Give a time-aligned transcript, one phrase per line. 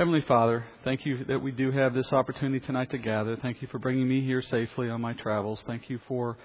[0.00, 3.36] Heavenly Father, thank you that we do have this opportunity tonight to gather.
[3.36, 5.60] Thank you for bringing me here safely on my travels.
[5.66, 6.38] Thank you for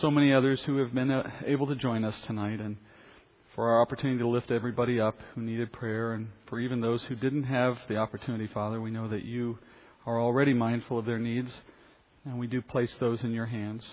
[0.00, 2.76] so many others who have been uh, able to join us tonight and
[3.54, 7.14] for our opportunity to lift everybody up who needed prayer and for even those who
[7.14, 8.80] didn't have the opportunity, Father.
[8.80, 9.60] We know that you
[10.04, 11.52] are already mindful of their needs
[12.24, 13.84] and we do place those in your hands.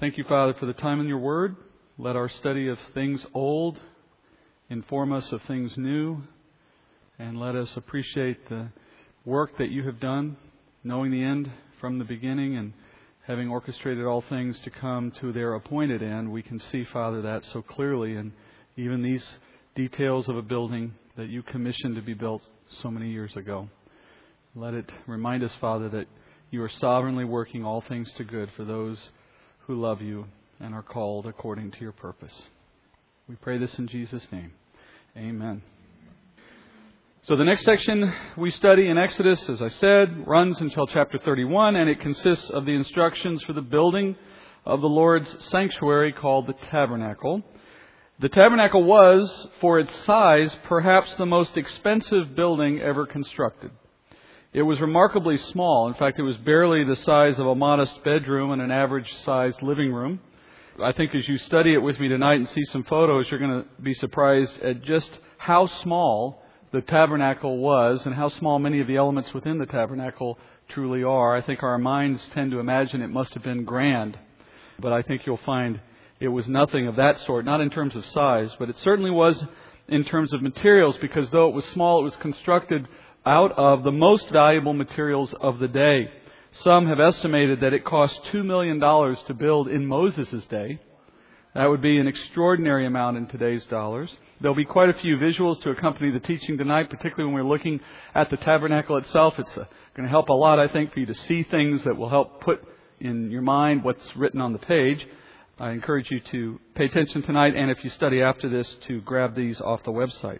[0.00, 1.54] Thank you, Father, for the time in your word.
[1.98, 3.78] Let our study of things old
[4.68, 6.24] inform us of things new
[7.20, 8.68] and let us appreciate the
[9.26, 10.38] work that you have done,
[10.82, 12.72] knowing the end from the beginning and
[13.26, 16.32] having orchestrated all things to come to their appointed end.
[16.32, 18.32] We can see, Father, that so clearly, and
[18.78, 19.22] even these
[19.74, 22.42] details of a building that you commissioned to be built
[22.80, 23.68] so many years ago.
[24.54, 26.06] Let it remind us, Father, that
[26.50, 28.98] you are sovereignly working all things to good for those
[29.66, 30.24] who love you
[30.58, 32.34] and are called according to your purpose.
[33.28, 34.52] We pray this in Jesus' name.
[35.14, 35.60] Amen.
[37.24, 41.76] So the next section we study in Exodus, as I said, runs until chapter 31,
[41.76, 44.16] and it consists of the instructions for the building
[44.64, 47.42] of the Lord's sanctuary called the tabernacle.
[48.20, 53.70] The tabernacle was, for its size, perhaps the most expensive building ever constructed.
[54.54, 55.88] It was remarkably small.
[55.88, 59.60] In fact, it was barely the size of a modest bedroom and an average sized
[59.60, 60.20] living room.
[60.82, 63.62] I think as you study it with me tonight and see some photos, you're going
[63.62, 66.39] to be surprised at just how small
[66.72, 71.36] the tabernacle was and how small many of the elements within the tabernacle truly are.
[71.36, 74.18] I think our minds tend to imagine it must have been grand,
[74.78, 75.80] but I think you'll find
[76.20, 79.42] it was nothing of that sort, not in terms of size, but it certainly was
[79.88, 82.86] in terms of materials because though it was small, it was constructed
[83.26, 86.08] out of the most valuable materials of the day.
[86.52, 90.80] Some have estimated that it cost $2 million to build in Moses' day.
[91.54, 94.08] That would be an extraordinary amount in today's dollars.
[94.40, 97.80] There'll be quite a few visuals to accompany the teaching tonight, particularly when we're looking
[98.14, 99.36] at the tabernacle itself.
[99.36, 99.64] It's uh,
[99.96, 102.40] going to help a lot, I think, for you to see things that will help
[102.40, 102.62] put
[103.00, 105.04] in your mind what's written on the page.
[105.58, 109.34] I encourage you to pay attention tonight, and if you study after this, to grab
[109.34, 110.38] these off the website.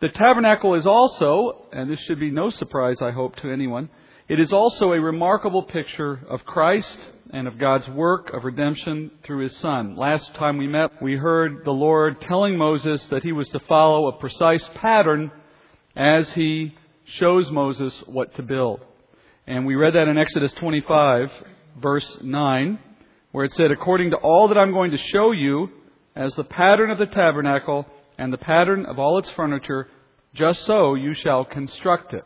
[0.00, 3.88] The tabernacle is also, and this should be no surprise, I hope, to anyone,
[4.28, 6.98] it is also a remarkable picture of Christ
[7.32, 9.94] and of God's work of redemption through His Son.
[9.94, 14.08] Last time we met, we heard the Lord telling Moses that he was to follow
[14.08, 15.30] a precise pattern
[15.94, 18.80] as He shows Moses what to build.
[19.46, 21.30] And we read that in Exodus 25,
[21.80, 22.80] verse 9,
[23.30, 25.70] where it said, According to all that I'm going to show you
[26.16, 27.86] as the pattern of the tabernacle
[28.18, 29.86] and the pattern of all its furniture,
[30.34, 32.24] just so you shall construct it.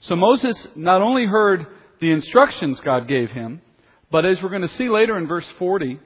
[0.00, 1.66] So Moses not only heard
[2.00, 3.60] the instructions God gave him,
[4.10, 5.98] but as we're going to see later in verse 40,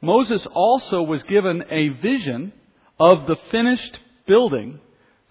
[0.00, 2.52] Moses also was given a vision
[2.98, 4.80] of the finished building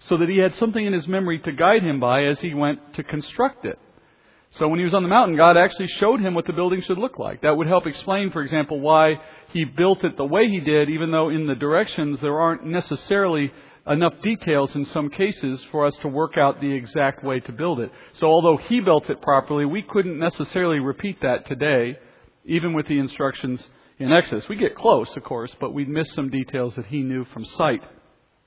[0.00, 2.94] so that he had something in his memory to guide him by as he went
[2.94, 3.78] to construct it.
[4.52, 6.98] So when he was on the mountain, God actually showed him what the building should
[6.98, 7.42] look like.
[7.42, 9.20] That would help explain, for example, why
[9.52, 13.52] he built it the way he did, even though in the directions there aren't necessarily
[13.86, 17.80] enough details in some cases for us to work out the exact way to build
[17.80, 17.90] it.
[18.14, 21.98] So although he built it properly, we couldn't necessarily repeat that today,
[22.44, 23.66] even with the instructions
[23.98, 24.48] in Exodus.
[24.48, 27.82] We get close, of course, but we'd miss some details that he knew from sight.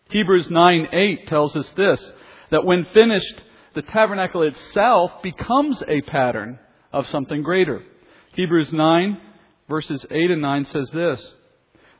[0.09, 2.11] Hebrews 9 8 tells us this
[2.51, 3.41] that when finished,
[3.73, 6.59] the tabernacle itself becomes a pattern
[6.91, 7.83] of something greater.
[8.33, 9.19] Hebrews 9,
[9.67, 11.33] verses 8 and 9 says this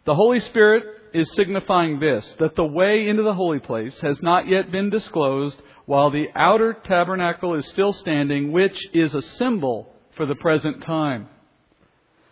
[0.05, 4.47] The Holy Spirit is signifying this that the way into the holy place has not
[4.47, 10.25] yet been disclosed while the outer tabernacle is still standing, which is a symbol for
[10.25, 11.27] the present time.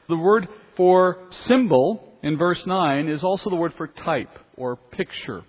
[0.08, 5.44] The word for symbol in verse 9 is also the word for type or picture.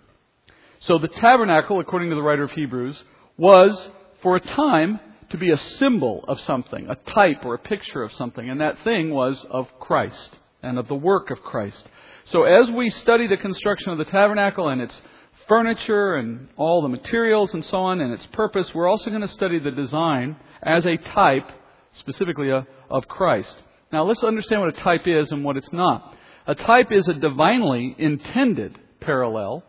[0.81, 3.03] So the tabernacle, according to the writer of Hebrews,
[3.37, 3.91] was
[4.23, 4.99] for a time
[5.31, 8.83] to be a symbol of something, a type or a picture of something, and that
[8.85, 11.89] thing was of Christ and of the work of Christ.
[12.27, 15.01] So as we study the construction of the tabernacle and its
[15.49, 19.29] furniture and all the materials and so on and its purpose, we're also going to
[19.29, 21.51] study the design as a type,
[21.93, 23.55] specifically a, of Christ.
[23.93, 26.17] Now let's understand what a type is and what it's not.
[26.47, 29.65] A type is a divinely intended parallel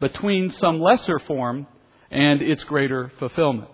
[0.00, 1.66] between some lesser form
[2.10, 3.70] and its greater fulfillment.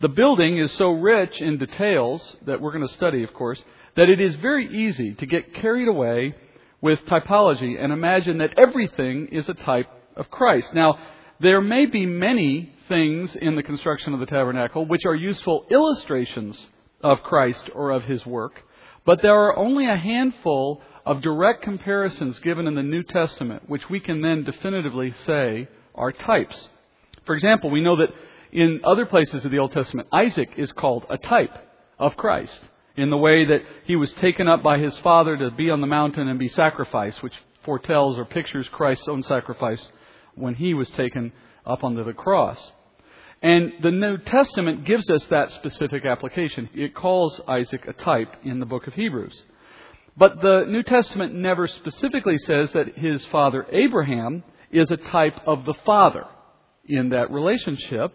[0.00, 3.62] The building is so rich in details that we're going to study, of course,
[3.96, 6.34] that it is very easy to get carried away
[6.84, 10.74] with typology and imagine that everything is a type of Christ.
[10.74, 10.98] Now,
[11.40, 16.58] there may be many things in the construction of the tabernacle which are useful illustrations
[17.00, 18.62] of Christ or of his work,
[19.06, 23.88] but there are only a handful of direct comparisons given in the New Testament which
[23.88, 26.68] we can then definitively say are types.
[27.24, 28.10] For example, we know that
[28.52, 31.54] in other places of the Old Testament, Isaac is called a type
[31.98, 32.60] of Christ
[32.96, 35.86] in the way that he was taken up by his father to be on the
[35.86, 39.86] mountain and be sacrificed, which foretells or pictures Christ's own sacrifice
[40.34, 41.32] when he was taken
[41.66, 42.58] up onto the cross.
[43.42, 46.70] And the New Testament gives us that specific application.
[46.74, 49.38] It calls Isaac a type in the book of Hebrews.
[50.16, 55.64] But the New Testament never specifically says that his father Abraham is a type of
[55.64, 56.24] the father
[56.86, 58.14] in that relationship.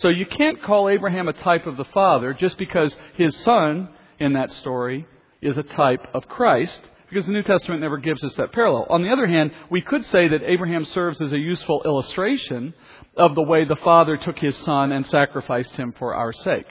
[0.00, 3.90] So you can't call Abraham a type of the father just because his son
[4.20, 5.06] in that story
[5.42, 8.86] is a type of Christ, because the New Testament never gives us that parallel.
[8.88, 12.72] On the other hand, we could say that Abraham serves as a useful illustration
[13.16, 16.66] of the way the father took his son and sacrificed him for our sake.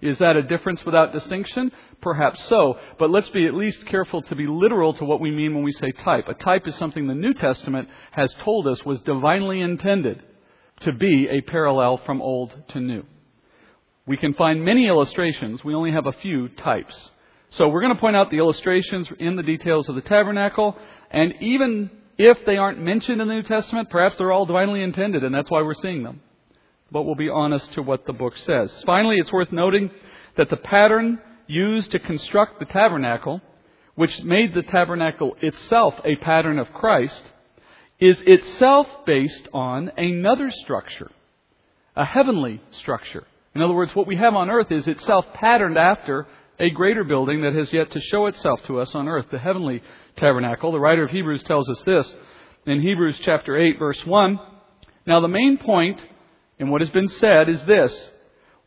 [0.00, 1.72] Is that a difference without distinction?
[2.00, 5.54] Perhaps so, but let's be at least careful to be literal to what we mean
[5.54, 6.28] when we say type.
[6.28, 10.22] A type is something the New Testament has told us was divinely intended
[10.80, 13.04] to be a parallel from old to new.
[14.06, 15.64] We can find many illustrations.
[15.64, 16.94] We only have a few types.
[17.50, 20.76] So we're going to point out the illustrations in the details of the tabernacle,
[21.10, 25.24] and even if they aren't mentioned in the New Testament, perhaps they're all divinely intended,
[25.24, 26.20] and that's why we're seeing them.
[26.90, 28.72] But we'll be honest to what the book says.
[28.84, 29.90] Finally, it's worth noting
[30.36, 33.40] that the pattern used to construct the tabernacle,
[33.94, 37.22] which made the tabernacle itself a pattern of Christ,
[37.98, 41.10] is itself based on another structure,
[41.94, 43.24] a heavenly structure.
[43.56, 46.26] In other words, what we have on earth is itself patterned after
[46.60, 49.82] a greater building that has yet to show itself to us on earth, the heavenly
[50.16, 50.72] tabernacle.
[50.72, 52.14] The writer of Hebrews tells us this
[52.66, 54.38] in Hebrews chapter 8 verse 1.
[55.06, 55.98] Now the main point
[56.58, 57.98] in what has been said is this.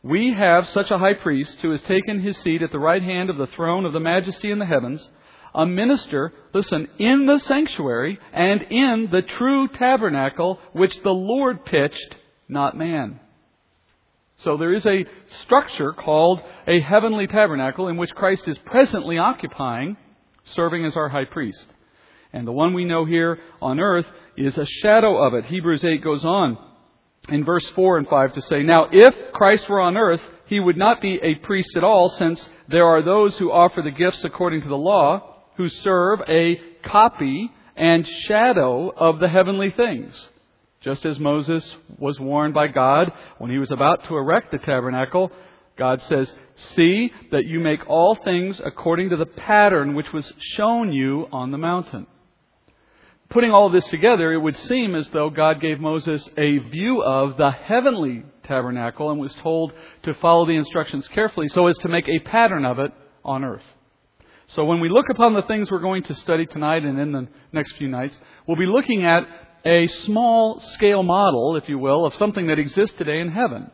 [0.02, 3.30] We have such a high priest who has taken his seat at the right hand
[3.30, 5.08] of the throne of the majesty in the heavens,
[5.54, 12.16] a minister, listen, in the sanctuary and in the true tabernacle which the Lord pitched,
[12.48, 13.20] not man.
[14.44, 15.04] So there is a
[15.44, 19.96] structure called a heavenly tabernacle in which Christ is presently occupying,
[20.54, 21.66] serving as our high priest.
[22.32, 24.06] And the one we know here on earth
[24.36, 25.44] is a shadow of it.
[25.44, 26.56] Hebrews 8 goes on
[27.28, 30.76] in verse 4 and 5 to say, Now if Christ were on earth, he would
[30.76, 34.62] not be a priest at all, since there are those who offer the gifts according
[34.62, 40.28] to the law, who serve a copy and shadow of the heavenly things
[40.80, 41.68] just as Moses
[41.98, 45.30] was warned by God when he was about to erect the tabernacle,
[45.76, 46.34] God says,
[46.74, 51.50] See that you make all things according to the pattern which was shown you on
[51.50, 52.06] the mountain.
[53.28, 57.36] Putting all this together, it would seem as though God gave Moses a view of
[57.36, 59.72] the heavenly tabernacle and was told
[60.02, 62.92] to follow the instructions carefully so as to make a pattern of it
[63.24, 63.62] on earth.
[64.48, 67.28] So when we look upon the things we're going to study tonight and in the
[67.52, 68.16] next few nights,
[68.46, 69.28] we'll be looking at
[69.64, 73.70] a small scale model, if you will, of something that exists today in heaven,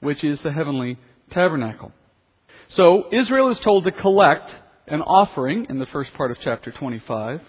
[0.00, 0.98] which is the heavenly
[1.30, 1.92] tabernacle.
[2.68, 4.54] So Israel is told to collect
[4.86, 7.40] an offering in the first part of chapter 25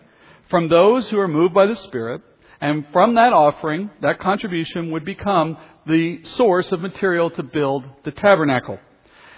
[0.49, 2.21] from those who are moved by the Spirit,
[2.59, 8.11] and from that offering, that contribution would become the source of material to build the
[8.11, 8.79] tabernacle.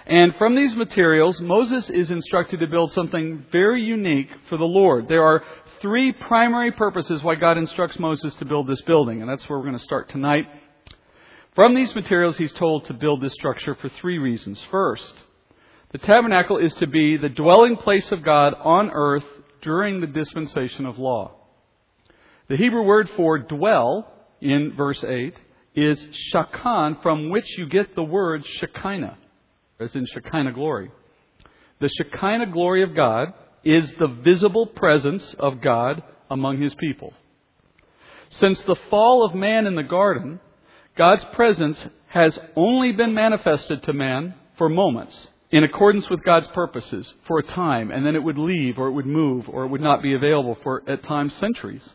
[0.06, 5.06] And from these materials, Moses is instructed to build something very unique for the Lord.
[5.08, 5.44] There are
[5.82, 9.66] three primary purposes why God instructs Moses to build this building, and that's where we're
[9.66, 10.46] going to start tonight.
[11.56, 14.62] From these materials, he's told to build this structure for three reasons.
[14.70, 15.12] First,
[15.90, 19.24] the tabernacle is to be the dwelling place of God on earth
[19.60, 21.32] during the dispensation of law.
[22.48, 24.10] The Hebrew word for dwell
[24.40, 25.34] in verse 8
[25.74, 25.98] is
[26.32, 29.18] shakan, from which you get the word Shekinah,
[29.80, 30.90] as in Shekinah glory.
[31.80, 37.12] The Shekinah glory of God is the visible presence of God among his people.
[38.30, 40.40] Since the fall of man in the garden,
[40.96, 47.12] God's presence has only been manifested to man for moments in accordance with God's purposes
[47.26, 49.82] for a time, and then it would leave or it would move or it would
[49.82, 51.86] not be available for at times centuries.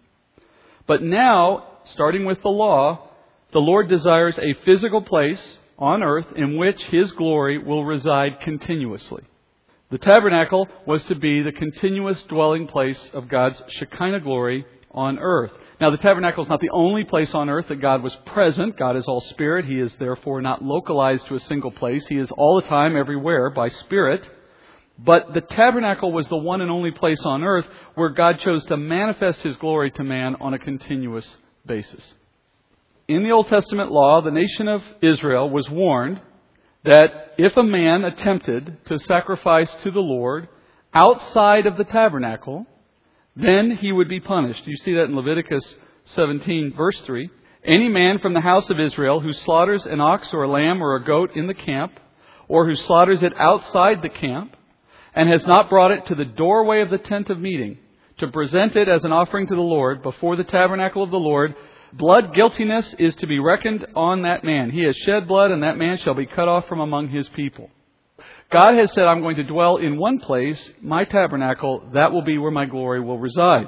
[0.86, 3.10] But now, starting with the law,
[3.52, 5.42] the Lord desires a physical place
[5.80, 9.24] on earth in which his glory will reside continuously.
[9.90, 15.52] The tabernacle was to be the continuous dwelling place of God's Shekinah glory on earth.
[15.80, 18.78] Now, the tabernacle is not the only place on earth that God was present.
[18.78, 19.64] God is all spirit.
[19.64, 22.06] He is therefore not localized to a single place.
[22.08, 24.28] He is all the time, everywhere, by spirit.
[25.00, 28.76] But the tabernacle was the one and only place on earth where God chose to
[28.76, 31.28] manifest his glory to man on a continuous
[31.66, 32.04] basis.
[33.08, 36.20] In the Old Testament law, the nation of Israel was warned
[36.88, 40.48] that if a man attempted to sacrifice to the Lord
[40.94, 42.66] outside of the tabernacle,
[43.36, 44.66] then he would be punished.
[44.66, 45.76] You see that in Leviticus
[46.06, 47.30] 17, verse 3.
[47.66, 50.96] Any man from the house of Israel who slaughters an ox or a lamb or
[50.96, 52.00] a goat in the camp,
[52.48, 54.56] or who slaughters it outside the camp,
[55.14, 57.78] and has not brought it to the doorway of the tent of meeting,
[58.20, 61.54] to present it as an offering to the Lord before the tabernacle of the Lord,
[61.94, 64.72] blood guiltiness is to be reckoned on that man.
[64.72, 67.70] He has shed blood, and that man shall be cut off from among his people.
[68.52, 72.38] God has said, I'm going to dwell in one place, my tabernacle, that will be
[72.38, 73.68] where my glory will reside.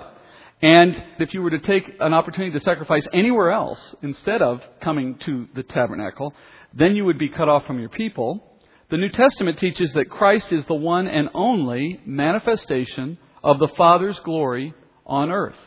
[0.61, 5.17] And if you were to take an opportunity to sacrifice anywhere else instead of coming
[5.25, 6.33] to the tabernacle,
[6.73, 8.43] then you would be cut off from your people.
[8.89, 14.19] The New Testament teaches that Christ is the one and only manifestation of the Father's
[14.19, 14.73] glory
[15.05, 15.57] on earth.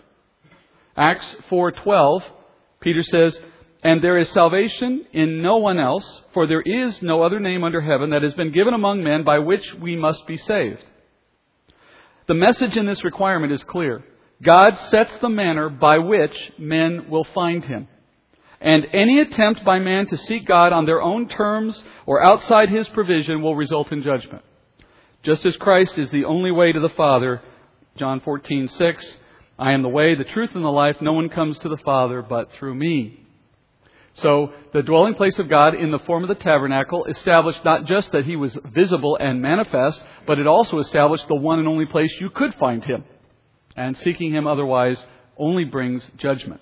[0.96, 2.22] Acts 4:12
[2.82, 3.40] Peter says,
[3.82, 7.80] "And there is salvation in no one else, for there is no other name under
[7.80, 10.84] heaven that has been given among men by which we must be saved."
[12.26, 14.04] The message in this requirement is clear.
[14.42, 17.88] God sets the manner by which men will find him.
[18.60, 22.88] And any attempt by man to seek God on their own terms or outside his
[22.88, 24.44] provision will result in judgment.
[25.24, 27.42] Just as Christ is the only way to the Father,
[27.96, 29.18] John 14:6,
[29.58, 30.96] I am the way, the truth, and the life.
[31.00, 33.18] No one comes to the Father but through me.
[34.14, 38.12] So, the dwelling place of God in the form of the tabernacle established not just
[38.12, 42.12] that he was visible and manifest, but it also established the one and only place
[42.20, 43.04] you could find him
[43.74, 45.02] and seeking him otherwise
[45.38, 46.60] only brings judgment.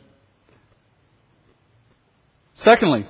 [2.55, 3.07] Secondly,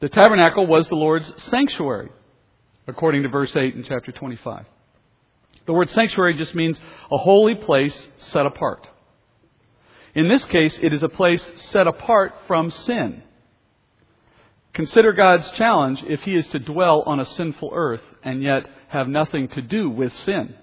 [0.00, 2.10] the tabernacle was the Lord's sanctuary,
[2.86, 4.64] according to verse 8 in chapter 25.
[5.66, 6.80] The word sanctuary just means
[7.10, 8.86] a holy place set apart.
[10.14, 13.22] In this case, it is a place set apart from sin.
[14.72, 19.08] Consider God's challenge if he is to dwell on a sinful earth and yet have
[19.08, 20.54] nothing to do with sin.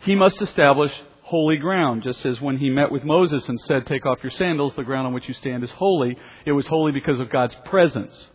[0.00, 4.06] He must establish holy ground, just as when he met with Moses and said, Take
[4.06, 6.16] off your sandals, the ground on which you stand is holy.
[6.44, 8.28] It was holy because of God's presence,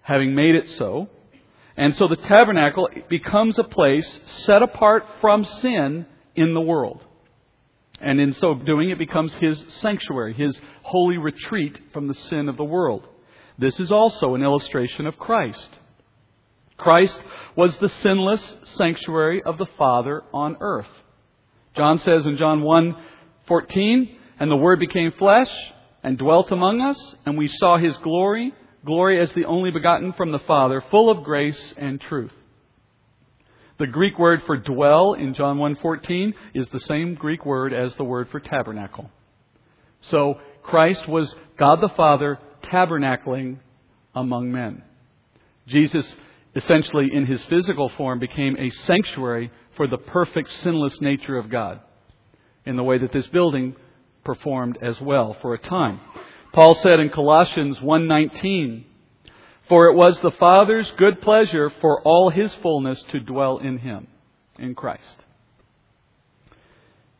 [0.00, 1.08] having made it so.
[1.76, 7.04] And so the tabernacle becomes a place set apart from sin in the world.
[8.00, 12.56] And in so doing, it becomes his sanctuary, his holy retreat from the sin of
[12.56, 13.08] the world.
[13.58, 15.70] This is also an illustration of Christ.
[16.76, 17.20] Christ
[17.56, 20.88] was the sinless sanctuary of the Father on earth.
[21.76, 22.96] John says in John 1
[23.46, 25.50] 14, and the Word became flesh
[26.02, 28.52] and dwelt among us, and we saw his glory,
[28.84, 32.32] glory as the only begotten from the Father, full of grace and truth.
[33.78, 38.04] The Greek word for dwell in John 1:14 is the same Greek word as the
[38.04, 39.10] word for tabernacle.
[40.02, 43.58] So Christ was God the Father tabernacling
[44.14, 44.82] among men.
[45.66, 46.14] Jesus
[46.54, 51.80] essentially in his physical form became a sanctuary for the perfect sinless nature of God
[52.64, 53.74] in the way that this building
[54.24, 56.00] performed as well for a time.
[56.54, 58.84] Paul said in Colossians 1:19,
[59.64, 64.06] "For it was the Father's good pleasure for all his fullness to dwell in him,
[64.56, 65.24] in Christ."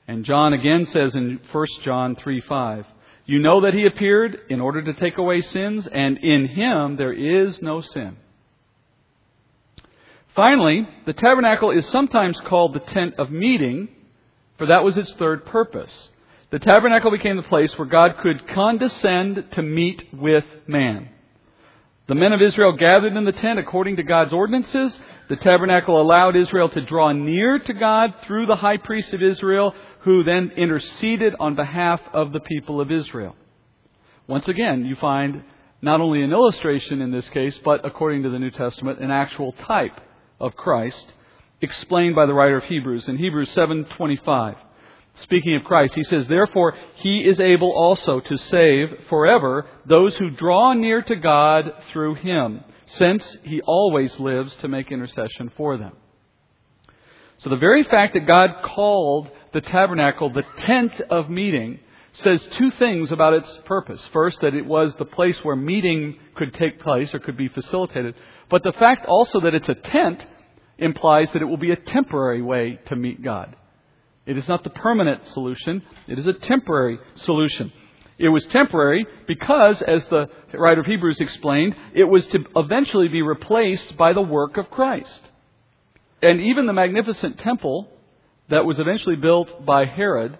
[0.06, 2.86] And John again says in 1 John 3:5,
[3.26, 7.12] "You know that he appeared in order to take away sins, and in him there
[7.12, 8.16] is no sin."
[10.28, 13.88] Finally, the tabernacle is sometimes called the tent of meeting,
[14.58, 16.10] for that was its third purpose.
[16.54, 21.08] The tabernacle became the place where God could condescend to meet with man.
[22.06, 24.96] The men of Israel gathered in the tent according to God's ordinances.
[25.28, 29.74] The tabernacle allowed Israel to draw near to God through the high priest of Israel,
[30.02, 33.34] who then interceded on behalf of the people of Israel.
[34.28, 35.42] Once again, you find
[35.82, 39.50] not only an illustration in this case, but according to the New Testament, an actual
[39.66, 40.00] type
[40.38, 41.14] of Christ,
[41.60, 44.54] explained by the writer of Hebrews in Hebrews 7:25.
[45.14, 50.30] Speaking of Christ, he says, "Therefore he is able also to save forever those who
[50.30, 55.92] draw near to God through him, since he always lives to make intercession for them."
[57.38, 61.78] So the very fact that God called the tabernacle the tent of meeting
[62.12, 64.04] says two things about its purpose.
[64.08, 68.14] First, that it was the place where meeting could take place or could be facilitated.
[68.48, 70.24] But the fact also that it's a tent
[70.78, 73.56] implies that it will be a temporary way to meet God.
[74.26, 77.72] It is not the permanent solution, it is a temporary solution.
[78.16, 83.22] It was temporary because, as the writer of Hebrews explained, it was to eventually be
[83.22, 85.20] replaced by the work of Christ.
[86.22, 87.88] And even the magnificent temple
[88.48, 90.38] that was eventually built by Herod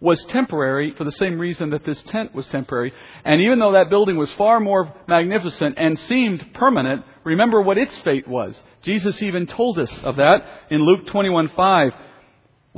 [0.00, 2.92] was temporary for the same reason that this tent was temporary.
[3.24, 7.98] And even though that building was far more magnificent and seemed permanent, remember what its
[7.98, 8.60] fate was.
[8.82, 11.94] Jesus even told us of that in Luke 21:5.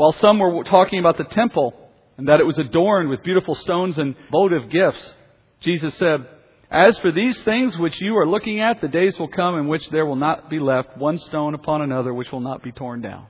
[0.00, 1.74] While some were talking about the temple
[2.16, 5.14] and that it was adorned with beautiful stones and votive gifts,
[5.60, 6.26] Jesus said,
[6.70, 9.86] As for these things which you are looking at, the days will come in which
[9.90, 13.26] there will not be left one stone upon another which will not be torn down.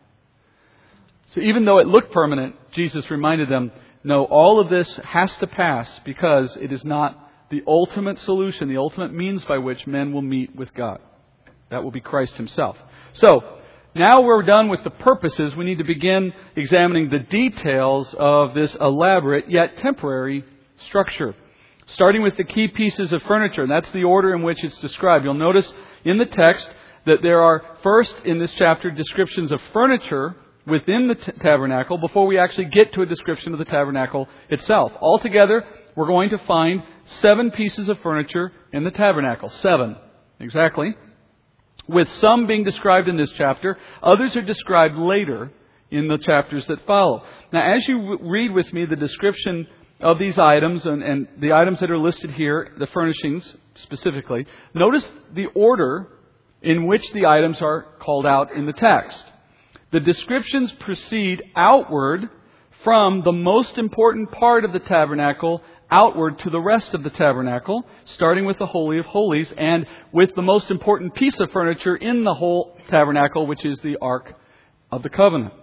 [1.34, 3.72] So even though it looked permanent, Jesus reminded them,
[4.04, 8.76] no, all of this has to pass because it is not the ultimate solution, the
[8.76, 11.00] ultimate means by which men will meet with God.
[11.70, 12.76] That will be Christ Himself.
[13.14, 13.56] So,
[13.94, 18.74] now we're done with the purposes, we need to begin examining the details of this
[18.80, 20.44] elaborate yet temporary
[20.86, 21.34] structure.
[21.86, 25.24] Starting with the key pieces of furniture, and that's the order in which it's described.
[25.24, 25.72] You'll notice
[26.04, 26.70] in the text
[27.06, 32.26] that there are first in this chapter descriptions of furniture within the t- tabernacle before
[32.26, 34.92] we actually get to a description of the tabernacle itself.
[35.00, 35.64] Altogether,
[35.96, 36.82] we're going to find
[37.20, 39.50] seven pieces of furniture in the tabernacle.
[39.50, 39.96] Seven,
[40.38, 40.94] exactly.
[41.90, 45.50] With some being described in this chapter, others are described later
[45.90, 47.24] in the chapters that follow.
[47.52, 49.66] Now, as you read with me the description
[50.00, 53.44] of these items and, and the items that are listed here, the furnishings
[53.74, 56.06] specifically, notice the order
[56.62, 59.24] in which the items are called out in the text.
[59.90, 62.30] The descriptions proceed outward
[62.84, 67.84] from the most important part of the tabernacle outward to the rest of the tabernacle,
[68.14, 72.24] starting with the Holy of Holies and with the most important piece of furniture in
[72.24, 74.34] the whole tabernacle, which is the Ark
[74.90, 75.54] of the Covenant.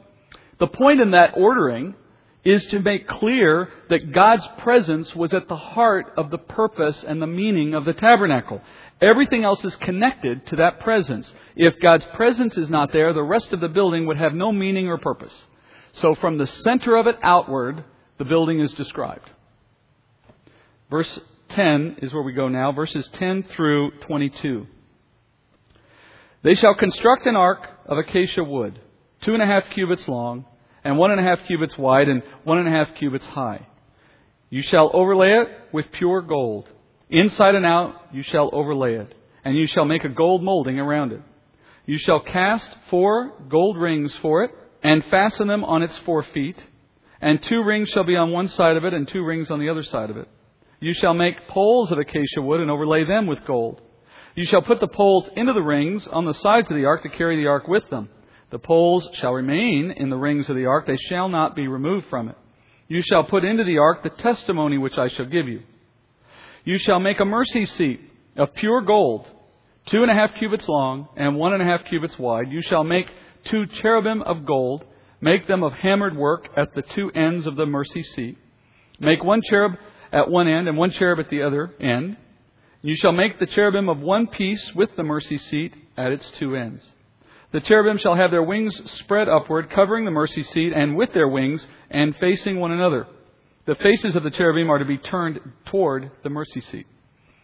[0.59, 1.95] The point in that ordering
[2.43, 7.21] is to make clear that God's presence was at the heart of the purpose and
[7.21, 8.61] the meaning of the tabernacle.
[9.01, 11.31] Everything else is connected to that presence.
[11.55, 14.87] If God's presence is not there, the rest of the building would have no meaning
[14.87, 15.33] or purpose.
[16.01, 17.83] So from the center of it outward,
[18.17, 19.29] the building is described.
[20.89, 24.67] Verse 10 is where we go now, verses 10 through 22.
[26.43, 28.79] They shall construct an ark of acacia wood,
[29.21, 30.45] two and a half cubits long,
[30.83, 33.67] and one and a half cubits wide, and one and a half cubits high.
[34.49, 36.69] You shall overlay it with pure gold.
[37.09, 39.13] Inside and out you shall overlay it,
[39.43, 41.21] and you shall make a gold molding around it.
[41.85, 44.51] You shall cast four gold rings for it,
[44.83, 46.61] and fasten them on its four feet,
[47.19, 49.69] and two rings shall be on one side of it, and two rings on the
[49.69, 50.29] other side of it.
[50.79, 53.81] You shall make poles of acacia wood, and overlay them with gold.
[54.35, 57.09] You shall put the poles into the rings on the sides of the ark to
[57.09, 58.09] carry the ark with them.
[58.51, 62.05] The poles shall remain in the rings of the ark, they shall not be removed
[62.09, 62.35] from it.
[62.87, 65.63] You shall put into the ark the testimony which I shall give you.
[66.63, 67.99] You shall make a mercy seat
[68.37, 69.27] of pure gold,
[69.87, 72.51] two and a half cubits long and one and a half cubits wide.
[72.51, 73.07] You shall make
[73.45, 74.85] two cherubim of gold,
[75.19, 78.37] make them of hammered work at the two ends of the mercy seat.
[78.99, 79.73] Make one cherub
[80.11, 82.17] at one end and one cherub at the other end.
[82.81, 86.55] You shall make the cherubim of one piece with the mercy seat at its two
[86.55, 86.85] ends.
[87.51, 91.27] The cherubim shall have their wings spread upward, covering the mercy seat, and with their
[91.27, 93.07] wings, and facing one another.
[93.65, 96.87] The faces of the cherubim are to be turned toward the mercy seat.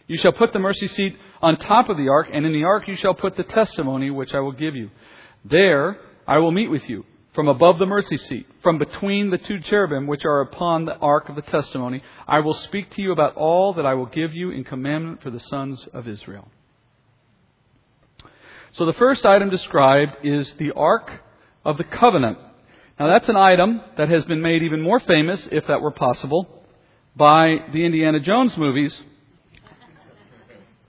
[0.08, 2.88] You shall put the mercy seat on top of the ark, and in the ark
[2.88, 4.90] you shall put the testimony which I will give you.
[5.46, 5.98] There
[6.28, 10.06] I will meet with you, from above the mercy seat, from between the two cherubim
[10.06, 12.04] which are upon the ark of the testimony.
[12.28, 15.32] I will speak to you about all that I will give you in commandment for
[15.32, 16.48] the sons of Israel.
[18.74, 21.10] So the first item described is the ark
[21.66, 22.38] of the covenant.
[23.00, 26.64] Now, that's an item that has been made even more famous, if that were possible,
[27.16, 28.94] by the Indiana Jones movies.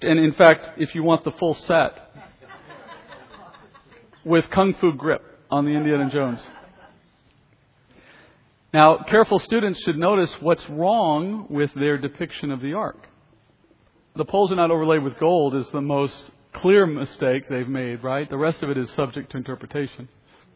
[0.02, 2.00] And in fact, if you want the full set,
[4.24, 6.40] with Kung Fu grip on the Indiana Jones.
[8.72, 13.06] Now, careful students should notice what's wrong with their depiction of the ark.
[14.16, 16.14] The poles are not overlaid with gold is the most
[16.52, 18.28] clear mistake they've made, right?
[18.28, 20.08] The rest of it is subject to interpretation.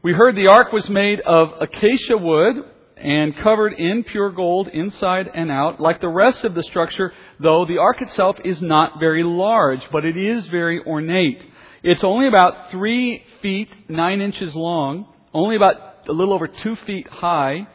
[0.03, 2.57] We heard the ark was made of acacia wood
[2.97, 5.81] and covered in pure gold inside and out.
[5.81, 10.05] Like the rest of the structure, though, the ark itself is not very large, but
[10.05, 11.45] it is very ornate.
[11.91, 17.09] It's only about three feet, nine inches long, only about a little over two feet
[17.09, 17.67] high,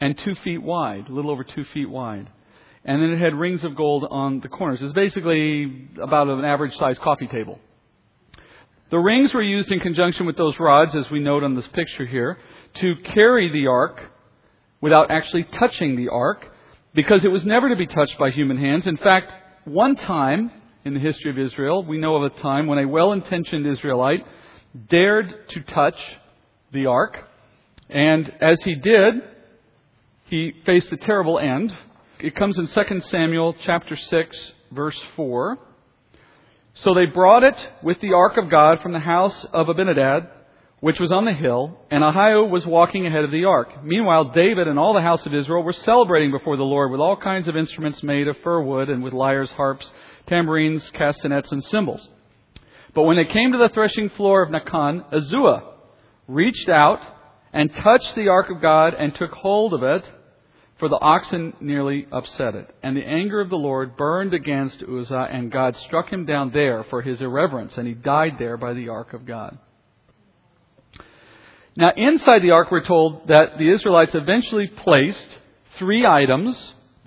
[0.00, 2.28] and two feet wide, a little over two feet wide.
[2.84, 4.80] And then it had rings of gold on the corners.
[4.82, 7.60] It's basically about an average sized coffee table.
[8.90, 12.04] The rings were used in conjunction with those rods, as we note on this picture
[12.04, 12.38] here,
[12.80, 14.10] to carry the ark
[14.80, 16.44] without actually touching the ark,
[16.96, 18.88] because it was never to be touched by human hands.
[18.88, 19.32] In fact,
[19.66, 20.50] one time
[20.86, 24.24] in the history of Israel, we know of a time when a well intentioned Israelite
[24.88, 25.96] dared to touch
[26.72, 27.18] the ark,
[27.90, 29.14] and as he did,
[30.26, 31.72] he faced a terrible end.
[32.20, 35.58] It comes in 2 Samuel chapter 6, verse 4.
[36.74, 40.28] So they brought it with the ark of God from the house of Abinadab,
[40.80, 43.82] which was on the hill, and Ahio was walking ahead of the ark.
[43.82, 47.16] Meanwhile, David and all the house of Israel were celebrating before the Lord with all
[47.16, 49.90] kinds of instruments made of fir wood and with lyres, harps,
[50.26, 52.06] tambourines, castanets, and cymbals.
[52.94, 55.64] But when they came to the threshing floor of Nacon, Uzzah
[56.28, 57.00] reached out
[57.52, 60.10] and touched the ark of God and took hold of it,
[60.78, 62.68] for the oxen nearly upset it.
[62.82, 66.84] And the anger of the Lord burned against Uzzah, and God struck him down there
[66.84, 69.58] for his irreverence, and he died there by the ark of God.
[71.78, 75.26] Now, inside the ark, we're told that the Israelites eventually placed
[75.78, 76.56] three items.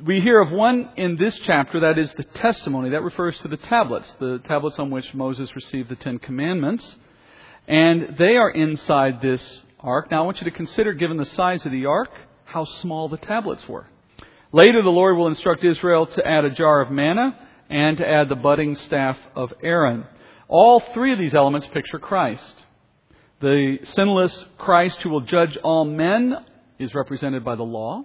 [0.05, 2.91] We hear of one in this chapter, that is the testimony.
[2.91, 6.97] That refers to the tablets, the tablets on which Moses received the Ten Commandments.
[7.67, 10.12] And they are inside this ark.
[10.12, 12.12] Now, I want you to consider, given the size of the ark,
[12.45, 13.88] how small the tablets were.
[14.51, 17.36] Later, the Lord will instruct Israel to add a jar of manna
[17.71, 20.05] and to add the budding staff of Aaron.
[20.47, 22.53] All three of these elements picture Christ.
[23.41, 26.36] The sinless Christ who will judge all men
[26.78, 28.04] is represented by the law.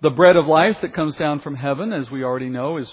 [0.00, 2.88] The bread of life that comes down from heaven, as we already know, is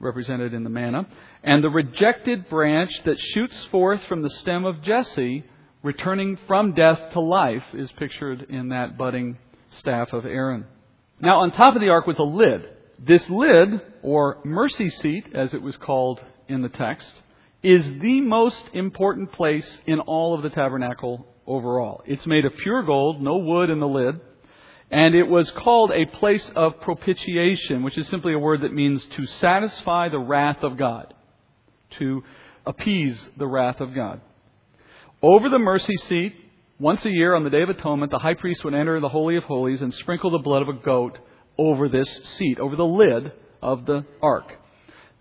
[0.00, 1.06] represented in the manna.
[1.44, 5.44] And the rejected branch that shoots forth from the stem of Jesse,
[5.82, 9.38] returning from death to life, is pictured in that budding
[9.70, 10.64] staff of Aaron.
[11.20, 12.68] Now, on top of the ark was a lid.
[12.98, 17.12] This lid, or mercy seat, as it was called in the text,
[17.64, 22.02] is the most important place in all of the tabernacle overall.
[22.04, 24.20] It's made of pure gold, no wood in the lid,
[24.90, 29.02] and it was called a place of propitiation, which is simply a word that means
[29.16, 31.14] to satisfy the wrath of God,
[31.98, 32.22] to
[32.66, 34.20] appease the wrath of God.
[35.22, 36.36] Over the mercy seat,
[36.78, 39.36] once a year on the Day of Atonement, the high priest would enter the Holy
[39.36, 41.18] of Holies and sprinkle the blood of a goat
[41.56, 44.52] over this seat, over the lid of the ark.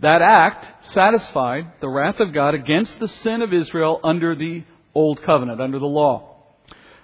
[0.03, 5.23] That act satisfied the wrath of God against the sin of Israel under the Old
[5.23, 6.35] Covenant, under the law.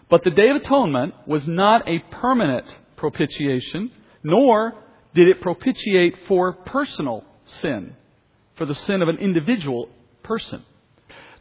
[0.10, 2.66] But the Day of Atonement was not a permanent
[2.98, 4.74] propitiation, nor
[5.14, 7.96] did it propitiate for personal sin,
[8.56, 9.88] for the sin of an individual
[10.22, 10.62] person.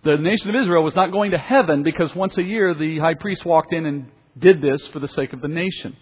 [0.04, 3.14] The nation of Israel was not going to heaven because once a year the high
[3.14, 4.06] priest walked in and
[4.38, 5.96] did this for the sake of the nation.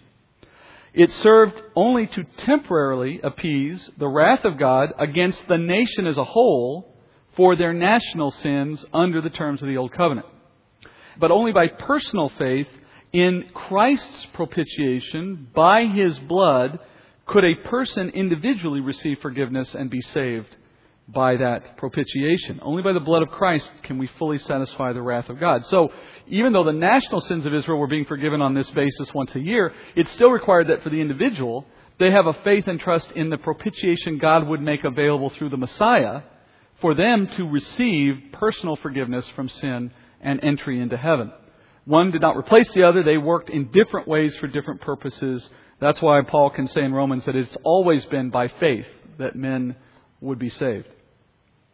[0.97, 6.23] It served only to temporarily appease the wrath of God against the nation as a
[6.23, 6.97] whole
[7.35, 10.25] for their national sins under the terms of the Old Covenant.
[11.19, 12.67] But only by personal faith
[13.13, 16.79] in Christ's propitiation by his blood
[17.27, 20.55] could a person individually receive forgiveness and be saved
[21.07, 22.59] by that propitiation.
[22.63, 25.63] Only by the blood of Christ can we fully satisfy the wrath of God.
[25.65, 25.91] So,
[26.29, 29.39] even though the national sins of Israel were being forgiven on this basis once a
[29.39, 31.65] year, it still required that for the individual,
[31.99, 35.57] they have a faith and trust in the propitiation God would make available through the
[35.57, 36.21] Messiah
[36.81, 41.31] for them to receive personal forgiveness from sin and entry into heaven.
[41.85, 43.01] One did not replace the other.
[43.01, 45.47] They worked in different ways for different purposes.
[45.79, 48.87] That's why Paul can say in Romans that it's always been by faith
[49.17, 49.75] that men
[50.21, 50.87] would be saved.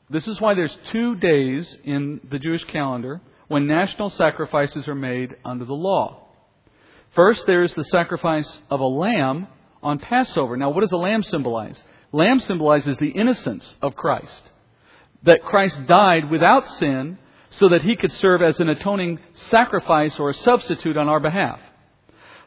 [0.09, 5.35] This is why there's two days in the Jewish calendar when national sacrifices are made
[5.43, 6.27] under the law.
[7.15, 9.47] First, there's the sacrifice of a lamb
[9.81, 10.57] on Passover.
[10.57, 11.81] Now, what does a lamb symbolize?
[12.11, 14.41] Lamb symbolizes the innocence of Christ.
[15.23, 17.17] That Christ died without sin
[17.51, 21.59] so that he could serve as an atoning sacrifice or a substitute on our behalf.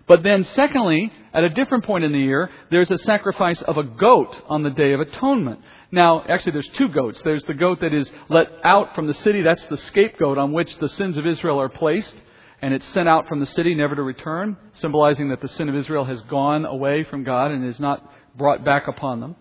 [0.09, 3.83] But then, secondly, at a different point in the year, there's a sacrifice of a
[3.83, 5.61] goat on the Day of Atonement.
[5.93, 7.21] Now, actually, there's two goats.
[7.23, 9.43] There's the goat that is let out from the city.
[9.43, 12.15] That's the scapegoat on which the sins of Israel are placed.
[12.63, 15.77] And it's sent out from the city, never to return, symbolizing that the sin of
[15.77, 19.37] Israel has gone away from God and is not brought back upon them.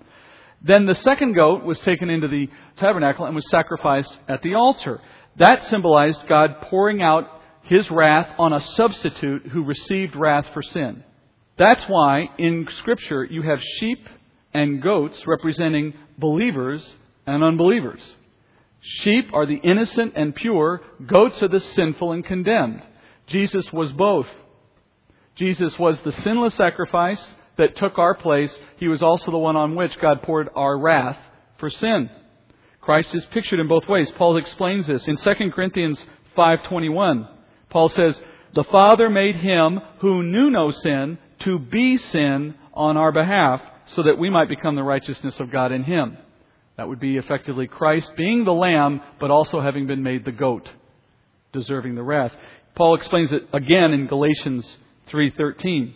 [0.61, 5.01] Then the second goat was taken into the tabernacle and was sacrificed at the altar.
[5.37, 7.29] That symbolized God pouring out
[7.63, 11.03] his wrath on a substitute who received wrath for sin.
[11.57, 14.07] That's why in Scripture you have sheep
[14.53, 18.01] and goats representing believers and unbelievers.
[18.81, 22.83] Sheep are the innocent and pure, goats are the sinful and condemned.
[23.27, 24.27] Jesus was both.
[25.35, 28.55] Jesus was the sinless sacrifice that took our place.
[28.77, 31.17] He was also the one on which God poured our wrath
[31.57, 32.09] for sin.
[32.81, 34.11] Christ is pictured in both ways.
[34.11, 37.27] Paul explains this in 2 Corinthians 5:21.
[37.69, 38.21] Paul says,
[38.53, 44.03] "The Father made him who knew no sin to be sin on our behalf so
[44.03, 46.17] that we might become the righteousness of God in him.
[46.77, 50.67] That would be effectively Christ being the lamb, but also having been made the goat,
[51.53, 52.33] deserving the wrath.
[52.75, 54.65] Paul explains it again in Galatians
[55.07, 55.93] 3:13.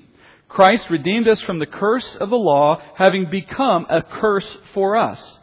[0.47, 5.39] Christ redeemed us from the curse of the law, having become a curse for us.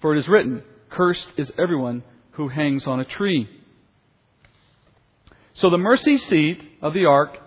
[0.00, 2.02] For it is written, cursed is everyone
[2.32, 3.48] who hangs on a tree.
[5.54, 7.38] So the mercy seat of the ark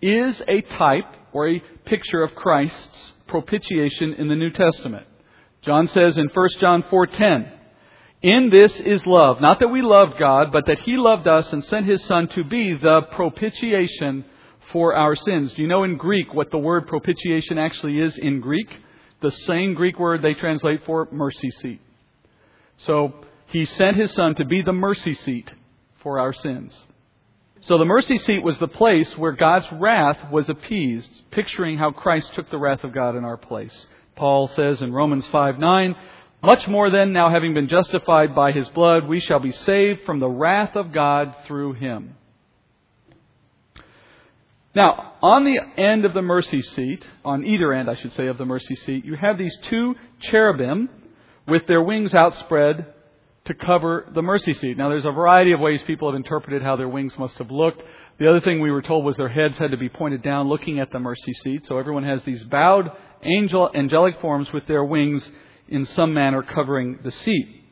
[0.00, 5.04] is a type or a picture of Christ's propitiation in the New Testament.
[5.62, 7.50] John says in 1 John 4:10,
[8.22, 11.64] "In this is love, not that we loved God, but that he loved us and
[11.64, 14.24] sent his son to be the propitiation
[14.70, 18.38] for our sins." Do you know in Greek what the word propitiation actually is in
[18.38, 18.70] Greek?
[19.18, 21.80] The same Greek word they translate for mercy seat.
[22.76, 23.14] So,
[23.46, 25.52] he sent his son to be the mercy seat
[25.96, 26.84] for our sins.
[27.66, 32.34] So the mercy seat was the place where God's wrath was appeased, picturing how Christ
[32.34, 33.86] took the wrath of God in our place.
[34.16, 35.96] Paul says in Romans 5 9,
[36.42, 40.20] much more then, now having been justified by his blood, we shall be saved from
[40.20, 42.16] the wrath of God through him.
[44.74, 48.36] Now, on the end of the mercy seat, on either end, I should say, of
[48.36, 50.90] the mercy seat, you have these two cherubim
[51.48, 52.93] with their wings outspread
[53.46, 54.78] to cover the mercy seat.
[54.78, 57.82] Now, there's a variety of ways people have interpreted how their wings must have looked.
[58.18, 60.80] The other thing we were told was their heads had to be pointed down looking
[60.80, 61.66] at the mercy seat.
[61.66, 62.90] So everyone has these bowed
[63.22, 65.28] angel, angelic forms with their wings
[65.68, 67.62] in some manner covering the seat.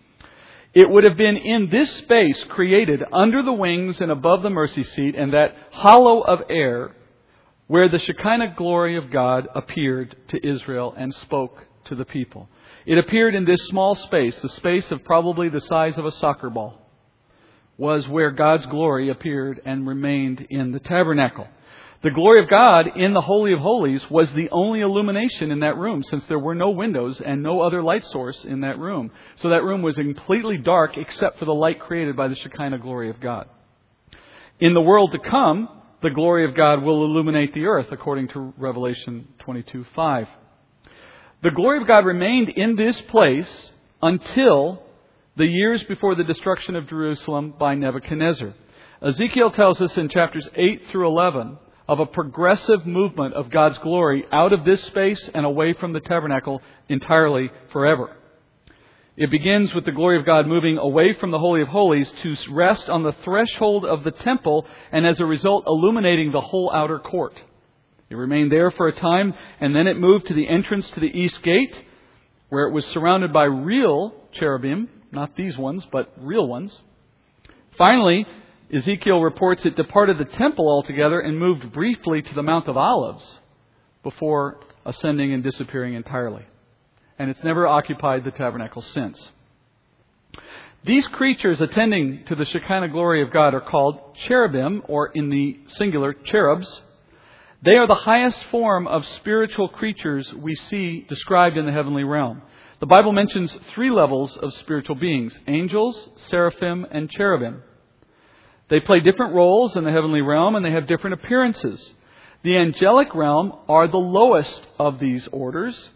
[0.74, 4.85] It would have been in this space created under the wings and above the mercy
[4.85, 6.96] seat and that hollow of air
[7.66, 11.56] where the Shekinah glory of God appeared to Israel and spoke
[11.87, 12.48] to the people.
[12.86, 16.50] It appeared in this small space, the space of probably the size of a soccer
[16.50, 16.80] ball,
[17.76, 21.46] was where God's glory appeared and remained in the tabernacle.
[22.02, 25.76] The glory of God in the Holy of Holies was the only illumination in that
[25.76, 29.12] room since there were no windows and no other light source in that room.
[29.36, 33.08] So that room was completely dark except for the light created by the Shekinah glory
[33.08, 33.48] of God.
[34.58, 35.68] In the world to come,
[36.02, 40.26] the glory of God will illuminate the earth according to Revelation 22 5.
[41.42, 44.81] The glory of God remained in this place until
[45.35, 48.55] the years before the destruction of Jerusalem by Nebuchadnezzar.
[49.05, 54.24] Ezekiel tells us in chapters 8 through 11 of a progressive movement of God's glory
[54.31, 58.16] out of this space and away from the tabernacle entirely forever.
[59.16, 62.37] It begins with the glory of God moving away from the Holy of Holies to
[62.52, 67.00] rest on the threshold of the temple and as a result illuminating the whole outer
[67.00, 67.35] court.
[68.12, 71.07] It remained there for a time, and then it moved to the entrance to the
[71.07, 71.83] east gate,
[72.51, 76.79] where it was surrounded by real cherubim, not these ones, but real ones.
[77.79, 78.27] Finally,
[78.70, 83.38] Ezekiel reports it departed the temple altogether and moved briefly to the Mount of Olives
[84.03, 86.44] before ascending and disappearing entirely.
[87.18, 89.31] And it's never occupied the tabernacle since.
[90.85, 95.61] These creatures attending to the Shekinah glory of God are called cherubim, or in the
[95.68, 96.83] singular, cherubs.
[97.64, 102.42] They are the highest form of spiritual creatures we see described in the heavenly realm.
[102.81, 107.62] The Bible mentions three levels of spiritual beings angels, seraphim, and cherubim.
[108.68, 111.92] They play different roles in the heavenly realm and they have different appearances.
[112.42, 115.90] The angelic realm are the lowest of these orders,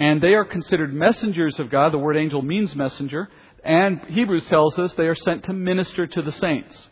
[0.00, 1.92] and they are considered messengers of God.
[1.92, 3.28] The word angel means messenger,
[3.62, 6.88] and Hebrews tells us they are sent to minister to the saints.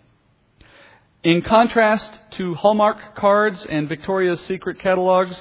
[1.23, 5.37] In contrast to Hallmark cards and Victoria's Secret catalogs,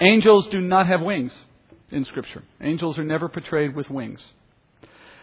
[0.00, 1.32] angels do not have wings
[1.92, 2.42] in Scripture.
[2.60, 4.20] Angels are never portrayed with wings.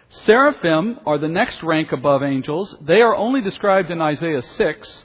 [0.08, 2.73] Seraphim are the next rank above angels.
[2.80, 5.04] They are only described in Isaiah 6.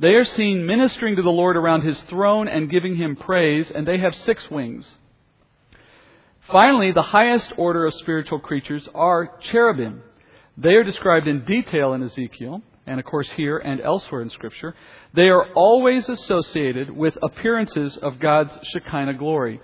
[0.00, 3.86] They are seen ministering to the Lord around his throne and giving him praise, and
[3.86, 4.86] they have six wings.
[6.50, 10.02] Finally, the highest order of spiritual creatures are cherubim.
[10.58, 14.74] They are described in detail in Ezekiel and of course here and elsewhere in Scripture,
[15.14, 19.60] they are always associated with appearances of God's Shekinah glory.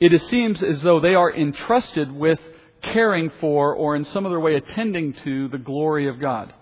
[0.00, 2.40] It seems as though they are entrusted with
[2.82, 6.52] caring for or in some other way attending to the glory of God,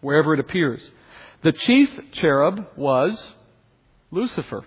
[0.00, 0.82] wherever it appears.
[1.42, 3.22] The chief cherub was
[4.10, 4.64] Lucifer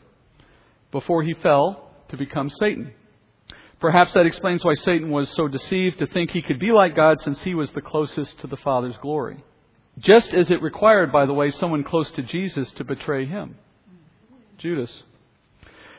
[0.92, 2.94] before he fell to become Satan.
[3.80, 7.20] Perhaps that explains why Satan was so deceived to think he could be like God
[7.22, 9.44] since he was the closest to the Father's glory.
[10.00, 13.58] Just as it required, by the way, someone close to Jesus to betray him
[14.58, 14.92] Judas.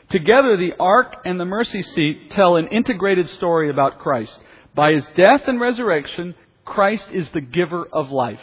[0.09, 4.37] Together, the ark and the mercy seat tell an integrated story about Christ.
[4.75, 8.41] By his death and resurrection, Christ is the giver of life.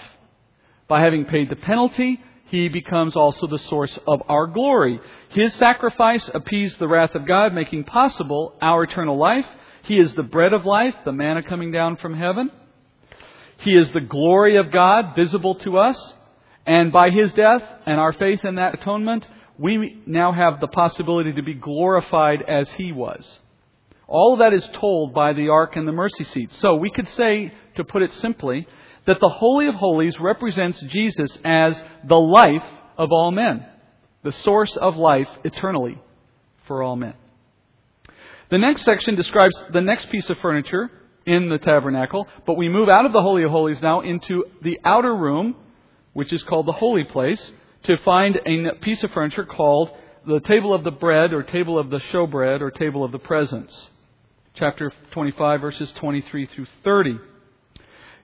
[0.89, 5.01] By having paid the penalty, he becomes also the source of our glory.
[5.31, 9.47] His sacrifice appeased the wrath of God, making possible our eternal life.
[9.85, 12.51] He is the bread of life, the manna coming down from heaven.
[13.61, 16.15] He is the glory of God visible to us.
[16.67, 19.27] And by His death and our faith in that atonement,
[19.59, 23.27] we now have the possibility to be glorified as He was.
[24.07, 26.51] All of that is told by the ark and the mercy seat.
[26.61, 28.67] So we could say, to put it simply,
[29.07, 32.65] that the Holy of Holies represents Jesus as the life
[32.99, 33.65] of all men,
[34.23, 35.99] the source of life eternally
[36.67, 37.15] for all men.
[38.51, 40.91] The next section describes the next piece of furniture
[41.31, 44.81] in the tabernacle, but we move out of the Holy of Holies now into the
[44.85, 45.55] outer room,
[46.13, 47.53] which is called the holy place,
[47.85, 49.91] to find a piece of furniture called
[50.27, 53.73] the table of the bread or table of the showbread or table of the presence.
[54.55, 57.21] Chapter 25 verses 23 through 30.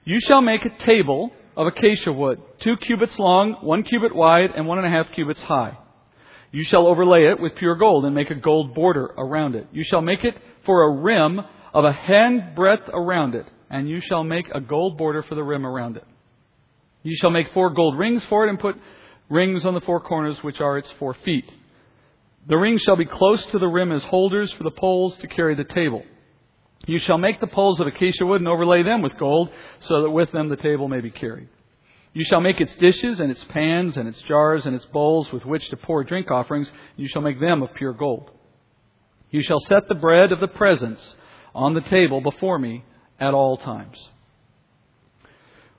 [0.05, 4.67] You shall make a table of acacia wood, two cubits long, one cubit wide, and
[4.67, 5.79] one and a half cubits high.
[6.51, 9.69] You shall overlay it with pure gold and make a gold border around it.
[9.73, 11.41] You shall make it for a rim
[11.77, 15.43] of a hand breadth around it, and you shall make a gold border for the
[15.43, 16.05] rim around it.
[17.03, 18.77] You shall make four gold rings for it and put
[19.29, 21.45] rings on the four corners, which are its four feet.
[22.49, 25.55] The rings shall be close to the rim as holders for the poles to carry
[25.55, 26.03] the table.
[26.87, 30.11] You shall make the poles of acacia wood and overlay them with gold, so that
[30.11, 31.51] with them the table may be carried.
[32.15, 35.45] You shall make its dishes and its pans and its jars and its bowls with
[35.45, 36.71] which to pour drink offerings.
[36.97, 38.31] You shall make them of pure gold.
[39.31, 41.17] You shall set the bread of the presence
[41.57, 42.85] on the table before me
[43.19, 43.97] at all times.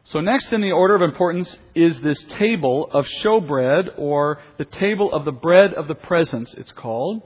[0.06, 5.14] So next in the order of importance is this table of showbread, or the table
[5.14, 7.22] of the bread of the presence, it's called.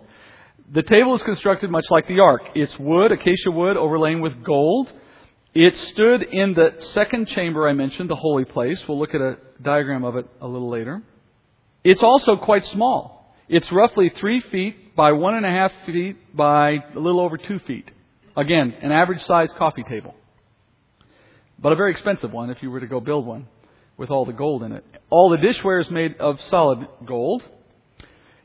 [0.71, 2.41] The table is constructed much like the ark.
[2.55, 4.91] It's wood, acacia wood, overlain with gold.
[5.53, 8.81] It stood in the second chamber I mentioned, the holy place.
[8.87, 11.01] We'll look at a diagram of it a little later.
[11.83, 13.35] It's also quite small.
[13.47, 17.59] It's roughly three feet by one and a half feet by a little over two
[17.59, 17.91] feet.
[18.35, 20.15] Again, an average sized coffee table.
[21.59, 23.47] But a very expensive one if you were to go build one
[23.97, 24.83] with all the gold in it.
[25.09, 27.43] All the dishware is made of solid gold.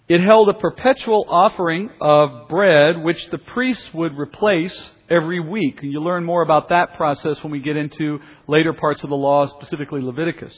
[0.09, 4.77] It held a perpetual offering of bread, which the priests would replace
[5.09, 5.83] every week.
[5.83, 9.17] And you learn more about that process when we get into later parts of the
[9.17, 10.55] law, specifically Leviticus.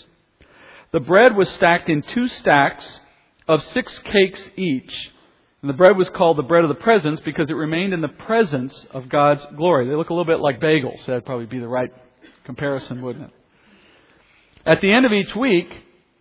[0.90, 3.00] The bread was stacked in two stacks
[3.46, 5.10] of six cakes each.
[5.60, 8.08] And the bread was called the bread of the presence because it remained in the
[8.08, 9.88] presence of God's glory.
[9.88, 11.04] They look a little bit like bagels.
[11.06, 11.92] That'd probably be the right
[12.44, 13.30] comparison, wouldn't it?
[14.64, 15.68] At the end of each week,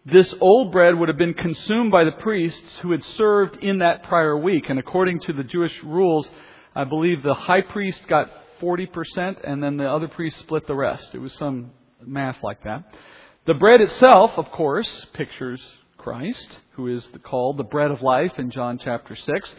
[0.06, 4.04] this old bread would have been consumed by the priests who had served in that
[4.04, 4.70] prior week.
[4.70, 6.28] And according to the Jewish rules,
[6.74, 11.10] I believe the high priest got 40% and then the other priests split the rest.
[11.14, 11.72] It was some
[12.04, 12.86] math like that.
[13.46, 15.62] The bread itself, of course, pictures
[16.08, 19.56] Christ, who is called the bread of life in John chapter 6.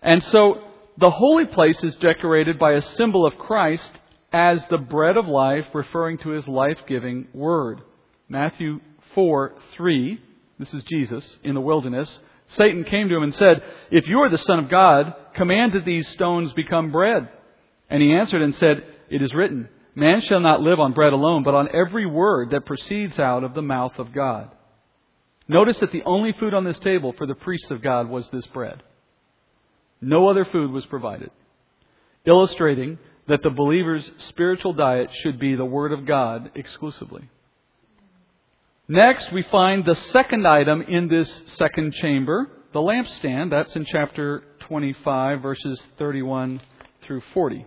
[0.00, 0.62] And so
[0.96, 3.92] the holy place is decorated by a symbol of Christ
[4.32, 7.82] as the bread of life, referring to his life giving word.
[8.30, 8.80] Matthew
[9.14, 10.18] 4 3,
[10.58, 12.10] this is Jesus in the wilderness.
[12.46, 15.84] Satan came to him and said, If you are the Son of God, command that
[15.84, 17.28] these stones become bread.
[17.90, 21.42] And he answered and said, It is written, Man shall not live on bread alone,
[21.42, 24.52] but on every word that proceeds out of the mouth of God.
[25.50, 28.46] Notice that the only food on this table for the priests of God was this
[28.46, 28.84] bread.
[30.00, 31.32] No other food was provided,
[32.24, 37.28] illustrating that the believer's spiritual diet should be the Word of God exclusively.
[38.86, 43.50] Next, we find the second item in this second chamber, the lampstand.
[43.50, 46.60] That's in chapter 25, verses 31
[47.02, 47.66] through 40.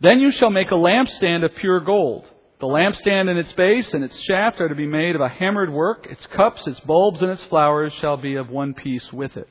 [0.00, 2.30] Then you shall make a lampstand of pure gold.
[2.58, 5.70] The lampstand and its base and its shaft are to be made of a hammered
[5.70, 6.06] work.
[6.08, 9.48] Its cups, its bulbs, and its flowers shall be of one piece with it.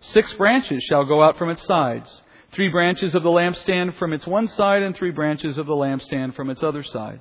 [0.00, 2.10] Six branches shall go out from its sides.
[2.52, 6.34] Three branches of the lampstand from its one side, and three branches of the lampstand
[6.34, 7.20] from its other side.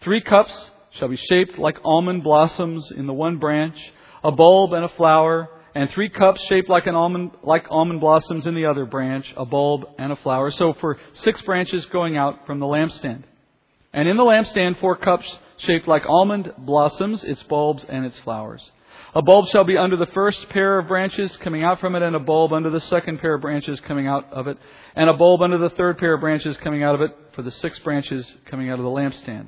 [0.00, 3.76] Three cups shall be shaped like almond blossoms in the one branch,
[4.24, 8.46] a bulb and a flower, and three cups shaped like an almond like almond blossoms
[8.46, 10.50] in the other branch, a bulb and a flower.
[10.50, 13.24] So for six branches going out from the lampstand.
[13.96, 18.62] And in the lampstand four cups shaped like almond blossoms, its bulbs and its flowers.
[19.14, 22.14] A bulb shall be under the first pair of branches coming out from it, and
[22.14, 24.58] a bulb under the second pair of branches coming out of it,
[24.94, 27.50] and a bulb under the third pair of branches coming out of it for the
[27.50, 29.46] six branches coming out of the lampstand.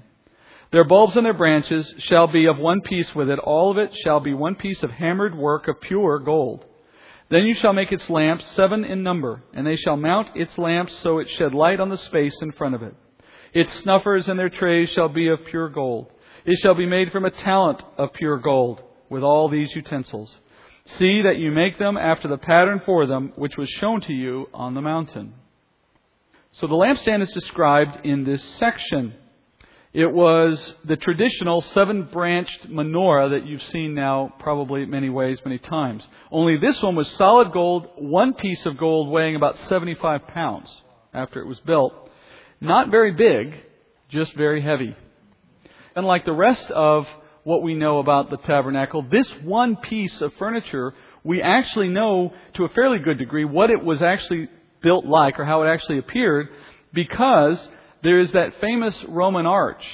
[0.73, 3.39] Their bulbs and their branches shall be of one piece with it.
[3.39, 6.65] All of it shall be one piece of hammered work of pure gold.
[7.29, 10.97] Then you shall make its lamps seven in number, and they shall mount its lamps
[11.03, 12.95] so it shed light on the space in front of it.
[13.55, 16.13] Its snuffers and their trays shall be of pure gold.
[16.45, 20.35] It shall be made from a talent of pure gold, with all these utensils.
[20.97, 24.49] See that you make them after the pattern for them, which was shown to you
[24.55, 25.35] on the mountain.
[26.53, 29.15] So the lampstand is described in this section.
[29.93, 35.59] It was the traditional seven branched menorah that you've seen now probably many ways, many
[35.59, 36.07] times.
[36.31, 40.71] Only this one was solid gold, one piece of gold weighing about 75 pounds
[41.13, 42.08] after it was built.
[42.61, 43.55] Not very big,
[44.09, 44.97] just very heavy.
[45.95, 47.07] Unlike the rest of
[47.45, 49.03] what we know about the tabernacle.
[49.03, 50.93] This one piece of furniture,
[51.25, 54.49] we actually know to a fairly good degree what it was actually
[54.83, 56.49] built like or how it actually appeared
[56.93, 57.69] because
[58.03, 59.85] there is that famous Roman arch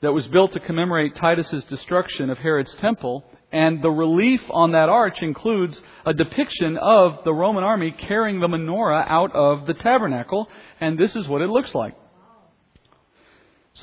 [0.00, 3.24] that was built to commemorate Titus's destruction of Herod's temple.
[3.50, 8.46] And the relief on that arch includes a depiction of the Roman army carrying the
[8.46, 10.48] menorah out of the tabernacle.
[10.80, 11.94] And this is what it looks like.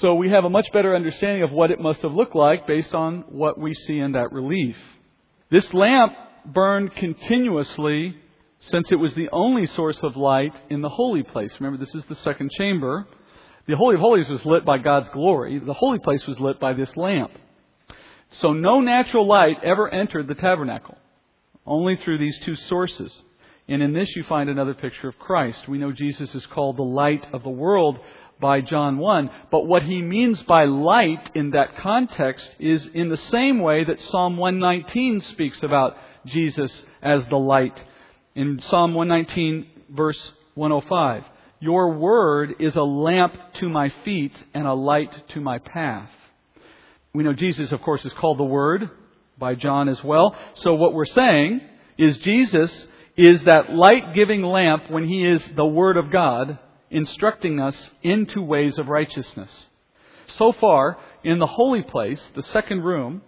[0.02, 2.94] So we have a much better understanding of what it must have looked like based
[2.94, 4.76] on what we see in that relief.
[5.50, 6.14] This lamp
[6.46, 8.16] burned continuously
[8.60, 11.54] since it was the only source of light in the holy place.
[11.60, 13.08] Remember, this is the second chamber.
[13.68, 15.60] The Holy of Holies was lit by God's glory.
[15.60, 17.32] The holy place was lit by this lamp.
[18.42, 20.98] So no natural light ever entered the tabernacle,
[21.66, 23.12] only through these two sources.
[23.68, 25.68] And in this you find another picture of Christ.
[25.68, 28.00] We know Jesus is called the light of the world
[28.40, 33.18] by John 1, but what he means by light in that context is in the
[33.18, 36.72] same way that Psalm 119 speaks about Jesus
[37.02, 37.82] as the light.
[38.36, 41.24] In Psalm 119 verse 105,
[41.60, 46.10] your word is a lamp to my feet and a light to my path.
[47.14, 48.90] We know Jesus, of course, is called the Word
[49.38, 50.36] by John as well.
[50.56, 51.62] So what we're saying
[51.98, 56.60] is Jesus is that light giving lamp when he is the Word of God,
[56.90, 59.50] instructing us into ways of righteousness.
[60.38, 63.22] So far, in the holy place, the second room,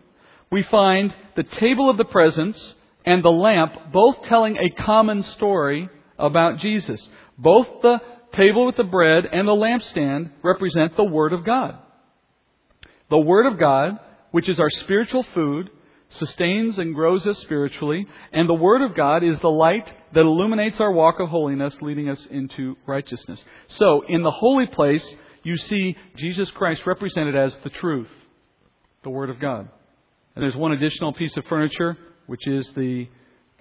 [0.52, 2.74] we find the table of the presence
[3.06, 7.02] and the lamp both telling a common story about Jesus.
[7.38, 8.02] Both the
[8.32, 11.78] table with the bread and the lampstand represent the Word of God.
[13.10, 14.00] The Word of God,
[14.32, 15.70] which is our spiritual food,
[16.10, 20.80] sustains and grows us spiritually, and the Word of God is the light that illuminates
[20.80, 23.44] our walk of holiness, leading us into righteousness.
[23.78, 25.06] So, in the holy place,
[25.44, 28.10] you see Jesus Christ represented as the truth,
[29.04, 29.70] the Word of God.
[30.36, 31.98] And there's one additional piece of furniture,
[32.28, 33.08] which is the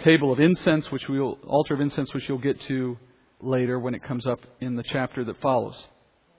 [0.01, 2.99] table of incense, which we'll, altar of incense, which you'll get to
[3.41, 5.77] later when it comes up in the chapter that follows.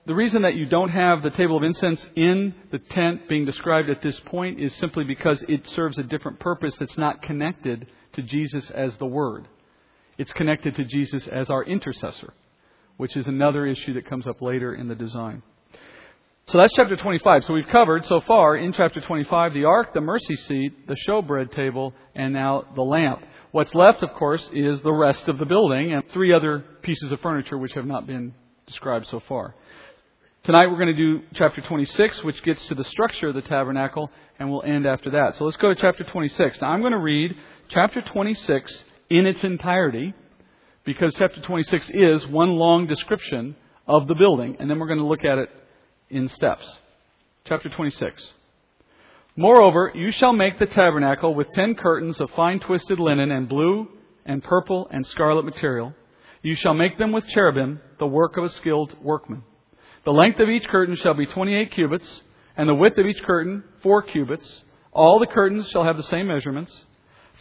[0.08, 3.90] The reason that you don't have the table of incense in the tent being described
[3.90, 8.22] at this point is simply because it serves a different purpose that's not connected to
[8.22, 9.46] Jesus as the Word.
[10.16, 12.32] It's connected to Jesus as our intercessor,
[12.96, 15.42] which is another issue that comes up later in the design.
[16.46, 17.44] So that's chapter 25.
[17.44, 21.52] So we've covered so far in chapter 25 the ark, the mercy seat, the showbread
[21.52, 23.20] table, and now the lamp.
[23.50, 27.20] What's left, of course, is the rest of the building and three other pieces of
[27.20, 28.32] furniture which have not been
[28.66, 29.54] described so far.
[30.48, 34.10] Tonight we're going to do chapter 26, which gets to the structure of the tabernacle,
[34.38, 35.36] and we'll end after that.
[35.36, 36.62] So let's go to chapter 26.
[36.62, 37.36] Now I'm going to read
[37.68, 40.14] chapter 26 in its entirety,
[40.86, 45.04] because chapter 26 is one long description of the building, and then we're going to
[45.04, 45.50] look at it
[46.08, 46.64] in steps.
[47.44, 48.32] Chapter 26.
[49.36, 53.86] Moreover, you shall make the tabernacle with ten curtains of fine twisted linen and blue
[54.24, 55.92] and purple and scarlet material.
[56.40, 59.42] You shall make them with cherubim, the work of a skilled workman.
[60.08, 62.22] The length of each curtain shall be twenty eight cubits,
[62.56, 64.62] and the width of each curtain four cubits.
[64.90, 66.74] All the curtains shall have the same measurements.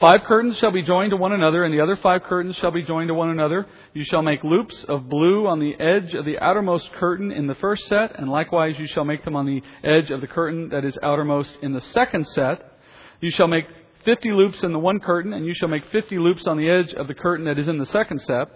[0.02, 2.84] Five curtains shall be joined to one another, and the other five curtains shall be
[2.84, 3.68] joined to one another.
[3.94, 7.56] You shall make loops of blue on the edge of the outermost curtain in the
[7.56, 10.84] first set, and likewise you shall make them on the edge of the curtain that
[10.84, 12.80] is outermost in the second set.
[13.22, 13.68] You shall make
[14.04, 16.94] fifty loops in the one curtain, and you shall make fifty loops on the edge
[16.96, 18.50] of the curtain that is in the second set.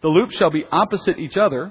[0.00, 1.70] The loops shall be opposite each other,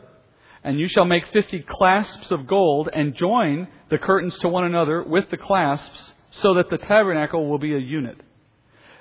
[0.64, 5.03] and you shall make fifty clasps of gold, and join the curtains to one another
[5.03, 8.20] with the clasps, so that the tabernacle will be a unit.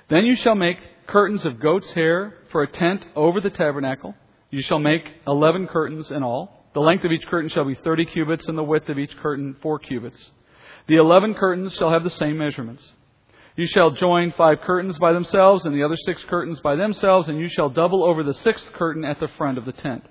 [0.09, 4.15] Then you shall make curtains of goat's hair for a tent over the tabernacle.
[4.49, 6.65] You shall make eleven curtains in all.
[6.73, 9.55] The length of each curtain shall be thirty cubits, and the width of each curtain
[9.61, 10.19] four cubits.
[10.87, 12.83] The eleven curtains shall have the same measurements.
[13.55, 17.39] You shall join five curtains by themselves, and the other six curtains by themselves, and
[17.39, 20.05] you shall double over the sixth curtain at the front of the tent.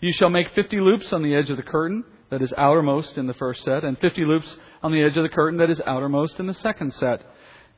[0.00, 3.26] You shall make fifty loops on the edge of the curtain that is outermost in
[3.26, 6.38] the first set, and fifty loops on the edge of the curtain that is outermost
[6.38, 7.22] in the second set.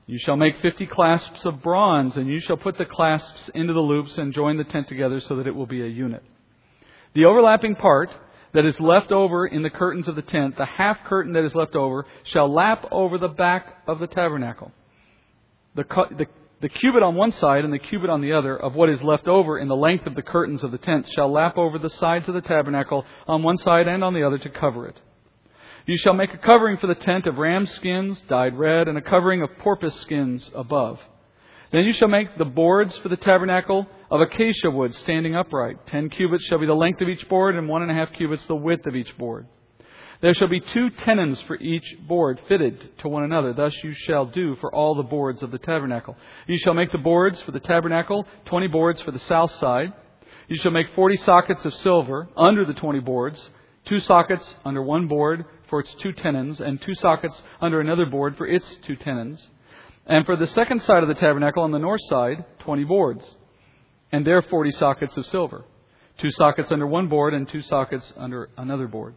[0.06, 3.80] You shall make fifty clasps of bronze, and you shall put the clasps into the
[3.80, 6.22] loops and join the tent together so that it will be a unit.
[7.14, 8.10] The overlapping part
[8.52, 11.54] that is left over in the curtains of the tent, the half curtain that is
[11.54, 14.72] left over, shall lap over the back of the tabernacle.
[15.74, 15.84] The,
[16.16, 16.26] the,
[16.60, 19.28] the cubit on one side and the cubit on the other of what is left
[19.28, 22.28] over in the length of the curtains of the tent shall lap over the sides
[22.28, 24.98] of the tabernacle on one side and on the other to cover it.
[25.86, 29.02] You shall make a covering for the tent of ram skins dyed red, and a
[29.02, 30.98] covering of porpoise skins above.
[31.72, 35.86] Then you shall make the boards for the tabernacle of acacia wood standing upright.
[35.86, 38.44] Ten cubits shall be the length of each board, and one and a half cubits
[38.46, 39.46] the width of each board.
[40.22, 43.52] There shall be two tenons for each board fitted to one another.
[43.52, 46.16] Thus you shall do for all the boards of the tabernacle.
[46.46, 49.92] You shall make the boards for the tabernacle, twenty boards for the south side.
[50.48, 53.50] You shall make forty sockets of silver under the twenty boards,
[53.84, 58.36] two sockets under one board for its two tenons, and two sockets under another board
[58.36, 59.44] for its two tenons.
[60.06, 63.36] And for the second side of the tabernacle on the north side, twenty boards,
[64.12, 65.64] and there forty sockets of silver,
[66.18, 69.14] two sockets under one board and two sockets under another board.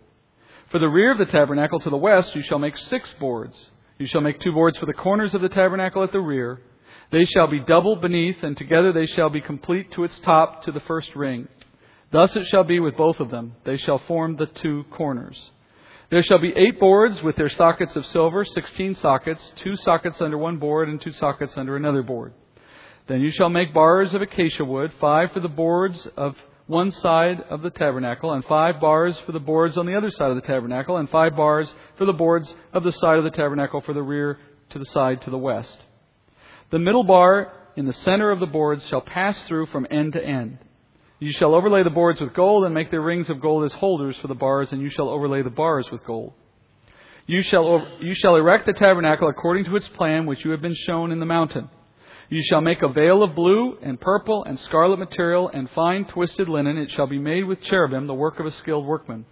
[0.71, 3.57] For the rear of the tabernacle to the west you shall make six boards.
[3.97, 6.61] You shall make two boards for the corners of the tabernacle at the rear.
[7.11, 10.71] They shall be double beneath, and together they shall be complete to its top to
[10.71, 11.47] the first ring.
[12.11, 13.55] Thus it shall be with both of them.
[13.63, 15.51] They shall form the two corners.
[16.11, 20.37] There shall be eight boards with their sockets of silver, sixteen sockets, two sockets under
[20.37, 22.33] one board and two sockets under another board.
[23.07, 26.35] Then you shall make bars of acacia wood, five for the boards of
[26.69, 30.29] one side of the tabernacle, and five bars for the boards on the other side
[30.29, 31.67] of the tabernacle, and five bars
[31.97, 34.37] for the boards of the side of the tabernacle for the rear
[34.69, 35.75] to the side to the west.
[36.69, 40.23] The middle bar in the center of the boards shall pass through from end to
[40.23, 40.59] end.
[41.17, 44.15] You shall overlay the boards with gold, and make their rings of gold as holders
[44.21, 46.33] for the bars, and you shall overlay the bars with gold.
[47.25, 50.75] You shall, you shall erect the tabernacle according to its plan, which you have been
[50.75, 51.67] shown in the mountain.
[52.31, 56.47] You shall make a veil of blue and purple and scarlet material and fine twisted
[56.47, 56.77] linen.
[56.77, 59.25] It shall be made with cherubim, the work of a skilled workman.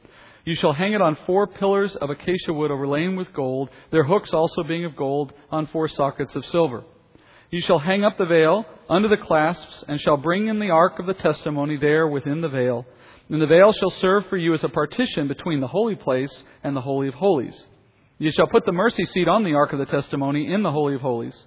[0.46, 4.34] You shall hang it on four pillars of acacia wood overlain with gold, their hooks
[4.34, 6.86] also being of gold, on four sockets of silver.
[7.52, 10.98] You shall hang up the veil under the clasps, and shall bring in the ark
[10.98, 12.84] of the testimony there within the veil.
[13.30, 16.76] And the veil shall serve for you as a partition between the holy place and
[16.76, 17.62] the Holy of Holies.
[18.18, 20.96] You shall put the mercy seat on the ark of the testimony in the Holy
[20.96, 21.38] of Holies.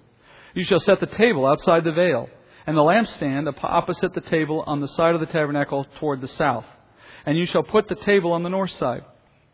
[0.53, 2.29] You shall set the table outside the veil,
[2.67, 6.65] and the lampstand opposite the table on the side of the tabernacle toward the south.
[7.25, 9.03] And you shall put the table on the north side.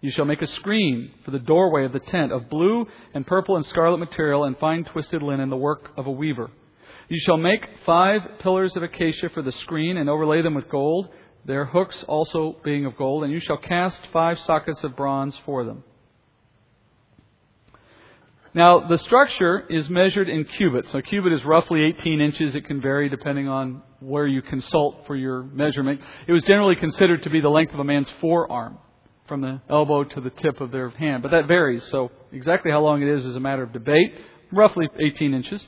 [0.02, 3.56] You shall make a screen for the doorway of the tent of blue and purple
[3.56, 6.52] and scarlet material and fine twisted linen, the work of a weaver.
[7.10, 11.10] You shall make five pillars of acacia for the screen and overlay them with gold,
[11.45, 15.64] their hooks also being of gold, and you shall cast five sockets of bronze for
[15.64, 15.84] them.
[18.58, 20.91] Now, the structure is measured in cubits.
[20.91, 22.55] So, a cubit is roughly 18 inches.
[22.55, 26.01] It can vary depending on where you consult for your measurement.
[26.28, 28.80] It was generally considered to be the length of a man's forearm,
[29.28, 31.22] from the elbow to the tip of their hand.
[31.22, 31.84] But that varies.
[31.91, 34.16] So, exactly how long it is is a matter of debate.
[34.51, 35.64] Roughly 18 inches.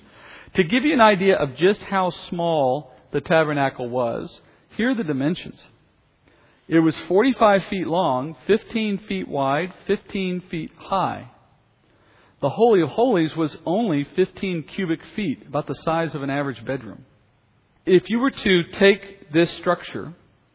[0.56, 4.36] To give you an idea of just how small the tabernacle was,
[4.78, 5.64] here are the dimensions.
[6.68, 11.30] It was 45 feet long, 15 feet wide, 15 feet high.
[12.42, 16.64] The Holy of Holies was only 15 cubic feet, about the size of an average
[16.64, 17.06] bedroom.
[17.86, 20.14] If you were to take this structure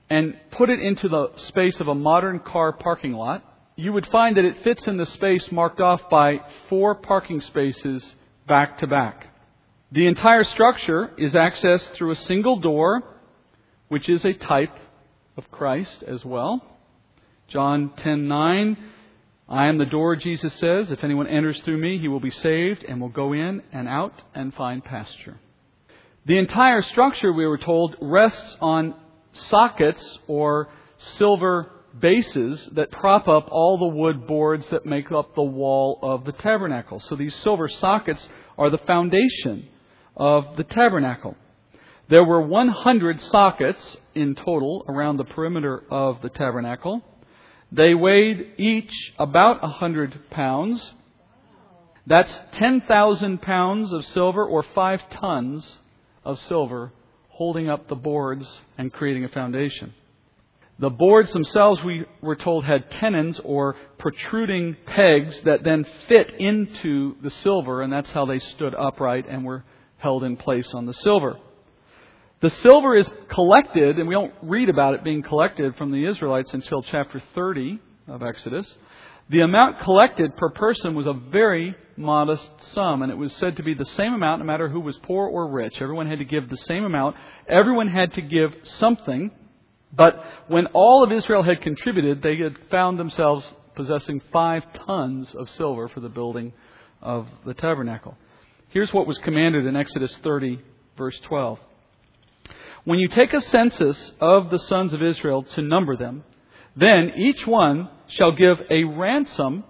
[0.08, 3.44] and put it into the space of a modern car parking lot,
[3.76, 8.14] you would find that it fits in the space marked off by four parking spaces
[8.46, 9.26] back to back.
[9.92, 13.02] The entire structure is accessed through a single door,
[13.88, 14.76] which is a type
[15.36, 16.64] of Christ as well.
[17.48, 18.76] John 10:9
[19.48, 20.90] I am the door, Jesus says.
[20.90, 24.14] If anyone enters through me, he will be saved and will go in and out
[24.34, 25.38] and find pasture.
[26.26, 28.94] The entire structure, we were told, rests on
[29.50, 30.68] sockets or
[31.18, 31.70] silver
[32.00, 36.32] bases that prop up all the wood boards that make up the wall of the
[36.32, 37.00] tabernacle.
[37.00, 38.26] So these silver sockets
[38.56, 39.68] are the foundation
[40.16, 41.36] of the tabernacle.
[42.08, 47.02] There were 100 sockets in total around the perimeter of the tabernacle.
[47.72, 50.92] They weighed each about a hundred pounds.
[52.06, 55.78] That's 10,000 pounds of silver or five tons
[56.24, 56.92] of silver
[57.28, 58.48] holding up the boards
[58.78, 59.92] and creating a foundation.
[60.78, 67.16] The boards themselves, we were told, had tenons or protruding pegs that then fit into
[67.22, 69.64] the silver, and that's how they stood upright and were
[69.98, 71.36] held in place on the silver.
[72.44, 76.52] The silver is collected, and we don't read about it being collected from the Israelites
[76.52, 78.70] until chapter 30 of Exodus.
[79.30, 83.62] The amount collected per person was a very modest sum, and it was said to
[83.62, 85.80] be the same amount no matter who was poor or rich.
[85.80, 87.16] Everyone had to give the same amount.
[87.48, 89.30] Everyone had to give something.
[89.94, 95.48] But when all of Israel had contributed, they had found themselves possessing five tons of
[95.48, 96.52] silver for the building
[97.00, 98.18] of the tabernacle.
[98.68, 100.60] Here's what was commanded in Exodus 30,
[100.98, 101.58] verse 12.
[102.84, 106.24] When you take a census of the sons of Israel to number them,
[106.76, 109.64] then each one shall give a ransom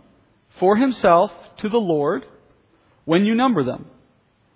[0.58, 2.24] for himself to the Lord
[3.04, 3.86] when you number them,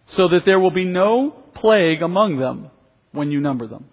[0.09, 2.71] so that there will be no plague among them
[3.13, 3.85] when you number them.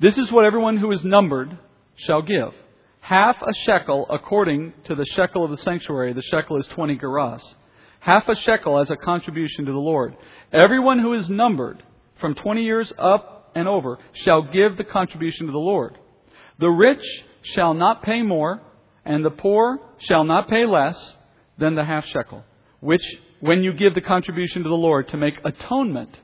[0.00, 1.56] This is what everyone who is numbered
[1.96, 2.52] shall give
[3.00, 6.12] half a shekel according to the shekel of the sanctuary.
[6.12, 7.42] The shekel is 20 gerahs.
[7.98, 10.16] Half a shekel as a contribution to the Lord.
[10.52, 11.82] Everyone who is numbered
[12.20, 15.98] from 20 years up and over shall give the contribution to the Lord.
[16.58, 17.04] The rich
[17.42, 18.60] shall not pay more,
[19.04, 20.96] and the poor shall not pay less
[21.58, 22.44] than the half shekel,
[22.80, 23.02] which
[23.40, 26.16] when you give the contribution to the Lord to make atonement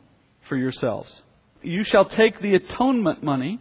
[0.49, 1.23] for yourselves.
[1.63, 3.59] You shall take the atonement money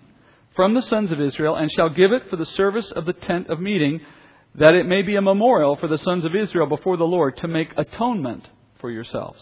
[0.56, 3.48] from the sons of Israel and shall give it for the service of the tent
[3.48, 4.02] of meeting,
[4.56, 7.48] that it may be a memorial for the sons of Israel before the Lord to
[7.48, 8.48] make atonement
[8.80, 9.40] for yourselves.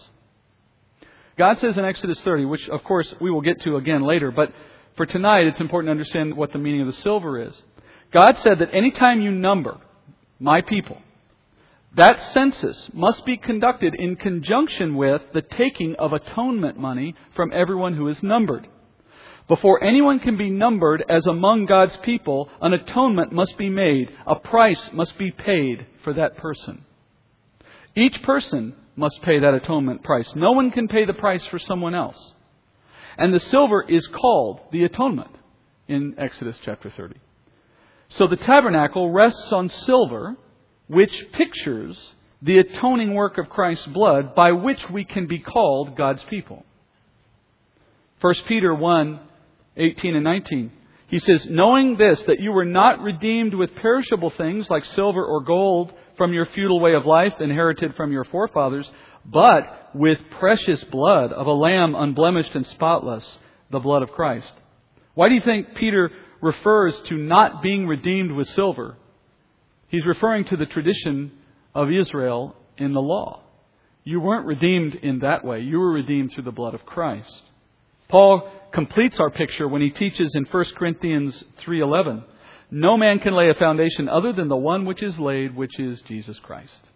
[1.38, 4.54] God says in Exodus 30, which of course we will get to again later, but
[4.96, 7.54] for tonight it's important to understand what the meaning of the silver is.
[8.12, 9.78] God said that anytime you number
[10.40, 10.98] my people,
[11.96, 17.96] that census must be conducted in conjunction with the taking of atonement money from everyone
[17.96, 18.68] who is numbered.
[19.48, 24.10] Before anyone can be numbered as among God's people, an atonement must be made.
[24.26, 26.86] A price must be paid for that person.
[27.96, 30.30] Each person must pay that atonement price.
[30.36, 32.18] No one can pay the price for someone else.
[33.18, 35.36] And the silver is called the atonement
[35.88, 37.16] in Exodus chapter 30.
[38.10, 40.36] So the tabernacle rests on silver,
[40.88, 41.98] which pictures
[42.41, 46.66] the atoning work of Christ's blood by which we can be called God's people.
[48.22, 49.20] 1 Peter 1
[49.76, 50.72] 18 and 19.
[51.08, 55.41] He says, Knowing this, that you were not redeemed with perishable things like silver or
[55.41, 58.89] gold from your feudal way of life inherited from your forefathers,
[59.26, 63.38] but with precious blood of a lamb unblemished and spotless,
[63.72, 64.51] the blood of Christ.
[65.14, 66.11] Why do you think Peter
[66.41, 68.97] refers to not being redeemed with silver?
[69.88, 71.32] He's referring to the tradition
[71.76, 73.41] of Israel in the law.
[74.03, 75.61] You weren't redeemed in that way.
[75.61, 77.43] You were redeemed through the blood of Christ.
[78.09, 82.24] Paul completes our picture when he teaches in 1 Corinthians 3:11,
[82.76, 86.01] "No man can lay a foundation other than the one which is laid, which is
[86.07, 86.89] Jesus Christ."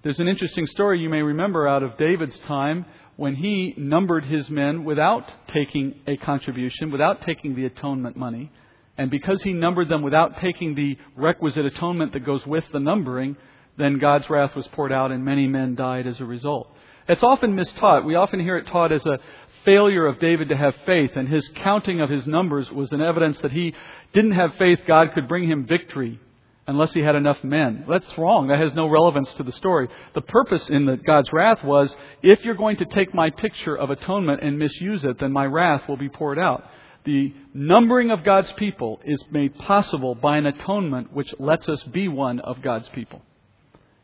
[0.00, 4.48] There's an interesting story you may remember out of David's time when he numbered his
[4.48, 8.50] men without taking a contribution, without taking the atonement money.
[8.96, 13.36] And because he numbered them without taking the requisite atonement that goes with the numbering,
[13.76, 16.74] then God's wrath was poured out and many men died as a result.
[17.06, 18.06] It's often mistaught.
[18.06, 19.18] We often hear it taught as a
[19.64, 23.38] failure of David to have faith, and his counting of his numbers was an evidence
[23.40, 23.74] that he
[24.12, 26.20] didn't have faith God could bring him victory
[26.66, 27.84] unless he had enough men.
[27.88, 28.48] That's wrong.
[28.48, 29.88] That has no relevance to the story.
[30.14, 33.90] The purpose in the, God's wrath was, if you're going to take my picture of
[33.90, 36.64] atonement and misuse it, then my wrath will be poured out.
[37.04, 42.06] The numbering of God's people is made possible by an atonement which lets us be
[42.06, 43.22] one of God's people.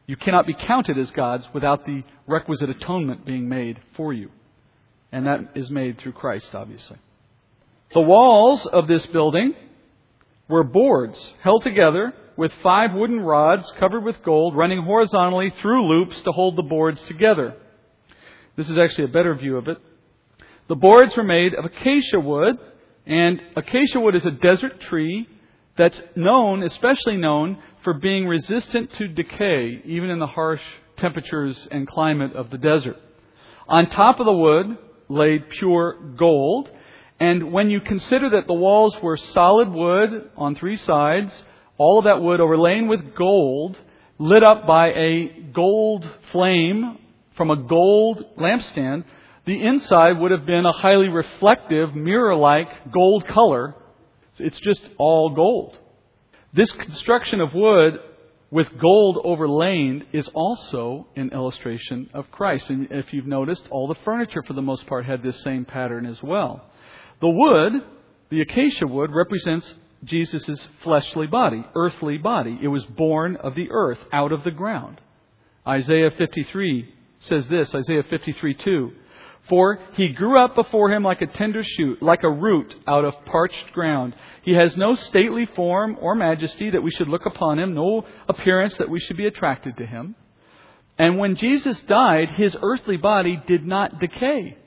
[0.07, 4.31] You cannot be counted as God's without the requisite atonement being made for you.
[5.13, 6.99] And that is made through Christ, obviously.
[7.95, 9.55] The walls of this building
[10.49, 16.21] were boards held together with five wooden rods covered with gold running horizontally through loops
[16.23, 17.55] to hold the boards together.
[18.57, 19.79] This is actually a better view of it.
[20.69, 22.57] The boards were made of acacia wood,
[23.07, 25.27] and acacia wood is a desert tree
[25.77, 30.61] that's known, especially known, for being resistant to decay, even in the harsh
[30.99, 32.99] temperatures and climate of the desert.
[33.69, 34.77] On top of the wood
[35.09, 36.71] laid pure gold.
[37.21, 41.31] And when you consider that the walls were solid wood on three sides,
[41.77, 43.79] all of that wood overlain with gold,
[44.19, 46.99] lit up by a gold flame
[47.37, 49.05] from a gold lampstand,
[49.47, 53.75] the inside would have been a highly reflective, mirror like gold color.
[54.39, 55.77] It's just all gold.
[56.53, 57.99] This construction of wood
[58.51, 62.71] with gold overlain is also an illustration of Christ.
[62.71, 66.07] And if you've noticed, all the furniture for the most part had this same pattern
[66.07, 66.65] as well.
[67.21, 67.73] The wood,
[68.31, 69.75] the acacia wood, represents
[70.05, 72.59] Jesus' fleshly body, earthly body.
[72.63, 75.01] It was born of the earth, out of the ground.
[75.67, 78.93] Isaiah 53 says this, Isaiah 53 2.
[79.49, 83.25] For he grew up before him like a tender shoot, like a root out of
[83.25, 84.15] parched ground.
[84.43, 88.77] He has no stately form or majesty that we should look upon him, no appearance
[88.77, 90.15] that we should be attracted to him.
[90.99, 94.59] And when Jesus died, his earthly body did not decay,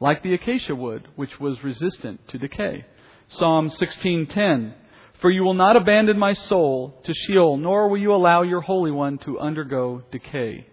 [0.00, 2.86] like the acacia wood, which was resistant to decay.
[3.28, 4.72] Psalm 16:10
[5.14, 8.90] For you will not abandon my soul to Sheol, nor will you allow your Holy
[8.90, 10.66] One to undergo decay.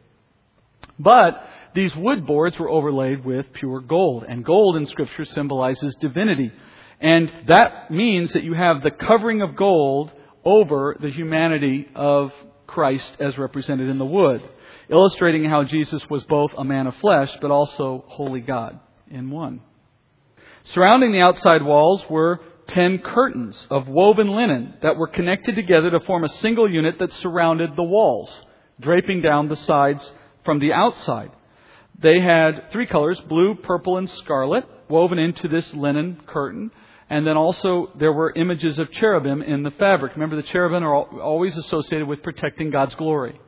[1.01, 4.25] But these wood boards were overlaid with pure gold.
[4.27, 6.51] And gold in Scripture symbolizes divinity.
[6.99, 10.11] And that means that you have the covering of gold
[10.45, 12.31] over the humanity of
[12.67, 14.41] Christ as represented in the wood,
[14.89, 18.79] illustrating how Jesus was both a man of flesh but also holy God
[19.09, 19.61] in one.
[20.73, 25.99] Surrounding the outside walls were ten curtains of woven linen that were connected together to
[26.01, 28.31] form a single unit that surrounded the walls,
[28.79, 30.11] draping down the sides
[30.43, 31.31] from the outside.
[31.99, 36.71] They had three colors, blue, purple, and scarlet, woven into this linen curtain.
[37.09, 40.13] And then also there were images of cherubim in the fabric.
[40.13, 43.39] Remember, the cherubim are always associated with protecting God's glory.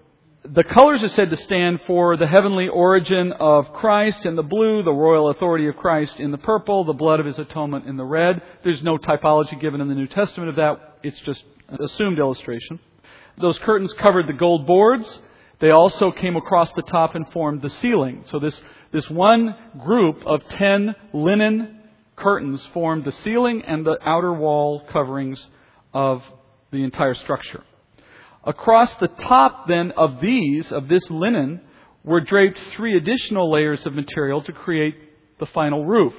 [0.45, 4.83] The colors are said to stand for the heavenly origin of Christ in the blue,
[4.83, 8.03] the royal authority of Christ in the purple, the blood of his atonement in the
[8.03, 8.41] red.
[8.61, 10.97] There's no typology given in the New Testament of that.
[11.01, 11.45] It's just
[11.79, 12.81] assumed illustration.
[13.39, 15.07] Those curtains covered the gold boards.
[15.59, 18.25] They also came across the top and formed the ceiling.
[18.29, 18.59] So this,
[18.91, 21.79] this one group of ten linen
[22.15, 25.45] curtains formed the ceiling and the outer wall coverings
[25.93, 26.23] of
[26.71, 27.63] the entire structure.
[28.43, 31.61] Across the top then of these, of this linen,
[32.03, 34.95] were draped three additional layers of material to create
[35.39, 36.13] the final roof.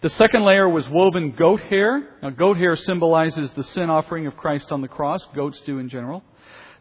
[0.00, 2.16] The second layer was woven goat hair.
[2.22, 5.20] Now, goat hair symbolizes the sin offering of Christ on the cross.
[5.34, 6.22] Goats do in general.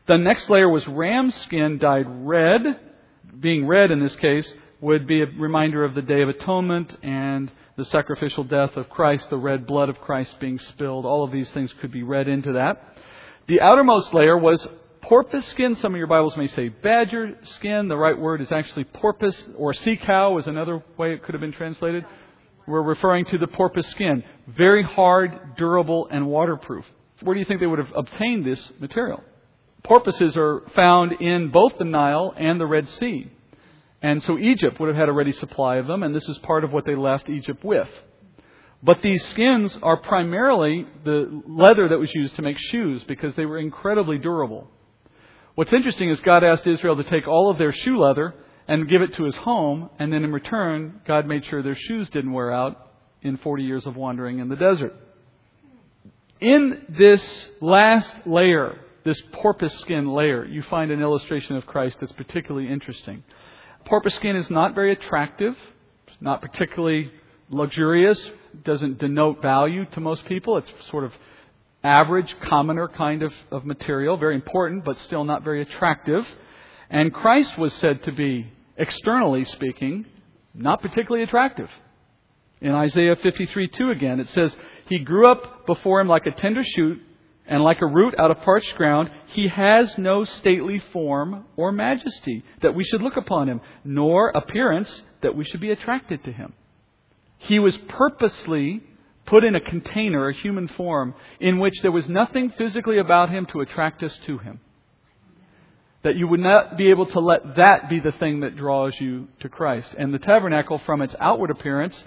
[0.10, 2.80] The next layer was ram skin dyed red.
[3.40, 4.52] Being red in this case
[4.82, 9.30] would be a reminder of the Day of Atonement and the sacrificial death of Christ,
[9.30, 11.06] the red blood of Christ being spilled.
[11.06, 12.98] All of these things could be read into that.
[13.46, 14.68] The outermost layer was
[15.02, 15.76] porpoise skin.
[15.76, 17.88] Some of your Bibles may say badger skin.
[17.88, 21.42] The right word is actually porpoise, or sea cow is another way it could have
[21.42, 22.04] been translated.
[22.66, 24.24] We're referring to the porpoise skin.
[24.48, 26.86] Very hard, durable, and waterproof.
[27.22, 29.24] Where do you think they would have obtained this material?
[29.84, 33.32] Porpoises are found in both the Nile and the Red Sea.
[34.02, 36.64] And so Egypt would have had a ready supply of them, and this is part
[36.64, 37.90] of what they left Egypt with.
[38.82, 43.46] But these skins are primarily the leather that was used to make shoes because they
[43.46, 44.70] were incredibly durable.
[45.56, 48.34] What's interesting is God asked Israel to take all of their shoe leather
[48.70, 52.10] and give it to his home, and then in return, God made sure their shoes
[52.10, 54.96] didn't wear out in 40 years of wandering in the desert.
[56.40, 57.22] In this
[57.60, 63.24] last layer, this porpoise skin layer, you find an illustration of Christ that's particularly interesting.
[63.86, 65.56] Porpoise skin is not very attractive,
[66.20, 67.12] not particularly
[67.50, 68.20] luxurious,
[68.64, 70.58] doesn't denote value to most people.
[70.58, 71.14] It's sort of
[71.84, 76.28] average, commoner kind of, of material, very important, but still not very attractive.
[76.90, 80.06] And Christ was said to be, externally speaking,
[80.54, 81.70] not particularly attractive.
[82.62, 84.56] In Isaiah 53 2 again, it says,
[84.88, 87.00] He grew up before him like a tender shoot,
[87.50, 92.44] and like a root out of parched ground, he has no stately form or majesty
[92.62, 96.54] that we should look upon him, nor appearance that we should be attracted to him.
[97.40, 98.84] He was purposely
[99.26, 103.48] put in a container, a human form, in which there was nothing physically about him
[103.48, 104.60] to attract us to him.
[106.04, 109.28] That you would not be able to let that be the thing that draws you
[109.40, 109.90] to Christ.
[109.98, 112.02] And the tabernacle, from its outward appearance,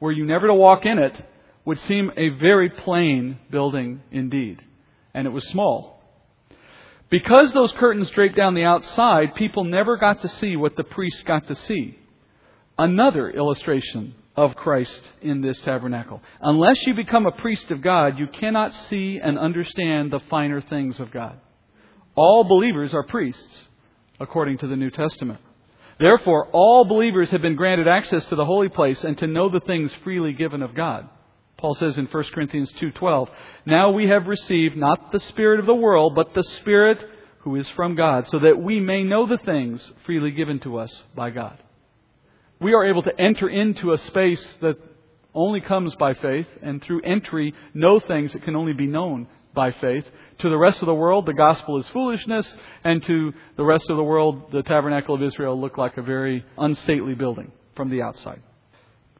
[0.00, 1.22] were you never to walk in it,
[1.64, 4.62] would seem a very plain building indeed.
[5.14, 6.02] And it was small.
[7.10, 11.22] Because those curtains draped down the outside, people never got to see what the priests
[11.22, 11.98] got to see.
[12.76, 16.22] Another illustration of Christ in this tabernacle.
[16.40, 21.00] Unless you become a priest of God, you cannot see and understand the finer things
[21.00, 21.40] of God.
[22.14, 23.64] All believers are priests,
[24.20, 25.40] according to the New Testament.
[25.98, 29.60] Therefore, all believers have been granted access to the holy place and to know the
[29.60, 31.08] things freely given of God.
[31.58, 33.28] Paul says in 1 Corinthians 2:12,
[33.66, 37.04] "Now we have received not the spirit of the world, but the spirit
[37.40, 41.04] who is from God, so that we may know the things freely given to us
[41.14, 41.58] by God."
[42.60, 44.76] we are able to enter into a space that
[45.34, 49.70] only comes by faith, and through entry, know things that can only be known by
[49.70, 50.04] faith.
[50.38, 53.96] To the rest of the world, the gospel is foolishness, and to the rest of
[53.96, 58.40] the world, the tabernacle of Israel looked like a very unstately building from the outside.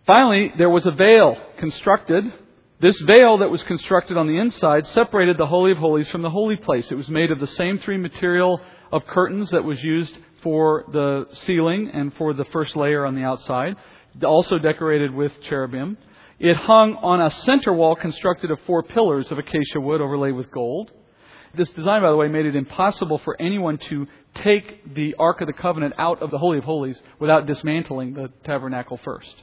[0.08, 2.24] Finally, there was a veil constructed.
[2.80, 6.30] This veil that was constructed on the inside separated the Holy of Holies from the
[6.30, 6.90] holy place.
[6.90, 8.58] It was made of the same three material
[8.90, 13.22] of curtains that was used for the ceiling and for the first layer on the
[13.22, 13.76] outside,
[14.24, 15.98] also decorated with cherubim.
[16.38, 20.50] It hung on a center wall constructed of four pillars of acacia wood overlaid with
[20.50, 20.90] gold.
[21.54, 24.06] This design, by the way, made it impossible for anyone to
[24.36, 28.32] take the Ark of the Covenant out of the Holy of Holies without dismantling the
[28.44, 29.34] tabernacle first.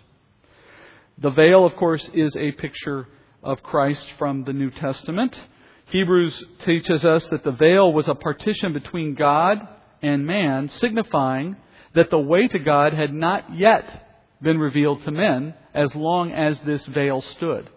[1.17, 3.07] The veil, of course, is a picture
[3.41, 5.39] of Christ from the New Testament.
[5.85, 9.65] Hebrews teaches us that the veil was a partition between God
[10.01, 11.55] and man, signifying
[11.93, 14.05] that the way to God had not yet
[14.41, 17.69] been revealed to men as long as this veil stood.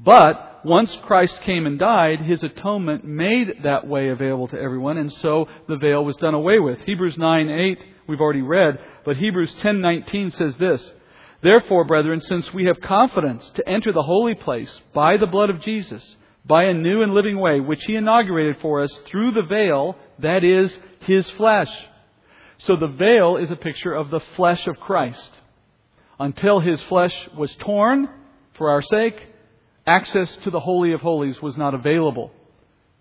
[0.00, 5.12] But once Christ came and died, his atonement made that way available to everyone, and
[5.12, 6.80] so the veil was done away with.
[6.80, 10.82] Hebrews 9 8, we've already read, but Hebrews ten nineteen says this
[11.42, 15.60] Therefore, brethren, since we have confidence to enter the holy place by the blood of
[15.60, 16.02] Jesus,
[16.44, 20.44] by a new and living way, which he inaugurated for us through the veil, that
[20.44, 21.70] is, his flesh.
[22.58, 25.30] So the veil is a picture of the flesh of Christ.
[26.20, 28.08] Until his flesh was torn
[28.54, 29.16] for our sake,
[29.84, 32.30] access to the Holy of Holies was not available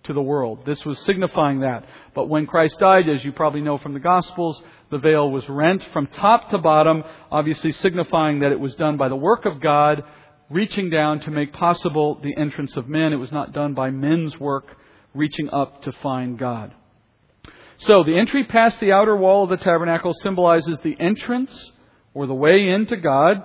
[0.06, 0.66] to the world.
[0.66, 1.86] This was signifying that.
[2.14, 5.82] But when Christ died, as you probably know from the Gospels, the veil was rent
[5.94, 10.04] from top to bottom, obviously signifying that it was done by the work of God,
[10.50, 13.14] reaching down to make possible the entrance of men.
[13.14, 14.66] It was not done by men's work,
[15.14, 16.74] reaching up to find God.
[17.80, 21.72] So, the entry past the outer wall of the tabernacle symbolizes the entrance
[22.14, 23.42] or the way into God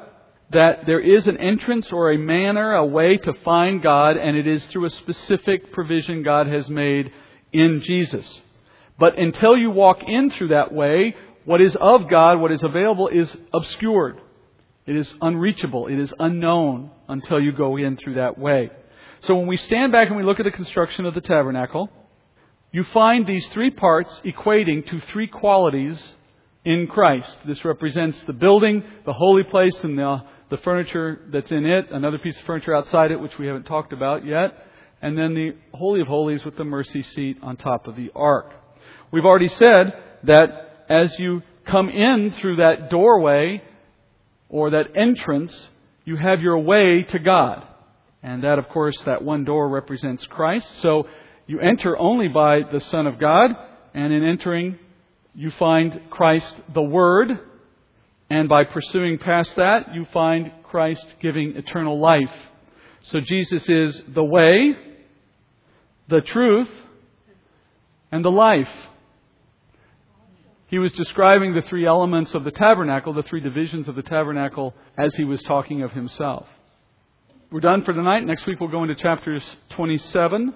[0.50, 4.46] that there is an entrance or a manner, a way to find God, and it
[4.46, 7.12] is through a specific provision God has made
[7.52, 8.42] in Jesus.
[8.98, 13.08] But until you walk in through that way, what is of God, what is available,
[13.08, 14.20] is obscured.
[14.86, 15.86] It is unreachable.
[15.88, 18.70] It is unknown until you go in through that way.
[19.22, 21.90] So when we stand back and we look at the construction of the tabernacle,
[22.72, 26.00] you find these three parts equating to three qualities
[26.64, 27.36] in Christ.
[27.44, 32.18] This represents the building, the holy place, and the the furniture that's in it, another
[32.18, 34.66] piece of furniture outside it, which we haven't talked about yet,
[35.02, 38.52] and then the Holy of Holies with the mercy seat on top of the ark.
[39.12, 39.94] We've already said
[40.24, 43.62] that as you come in through that doorway
[44.48, 45.70] or that entrance,
[46.04, 47.66] you have your way to God.
[48.22, 50.68] And that, of course, that one door represents Christ.
[50.82, 51.06] So
[51.46, 53.50] you enter only by the Son of God,
[53.94, 54.78] and in entering,
[55.34, 57.38] you find Christ the Word,
[58.28, 62.34] and by pursuing past that, you find Christ giving eternal life.
[63.10, 64.74] So Jesus is the way,
[66.08, 66.68] the truth,
[68.10, 68.68] and the life.
[70.68, 74.74] He was describing the three elements of the tabernacle, the three divisions of the tabernacle,
[74.98, 76.46] as he was talking of himself.
[77.52, 78.26] We're done for tonight.
[78.26, 80.52] Next week we'll go into chapters 27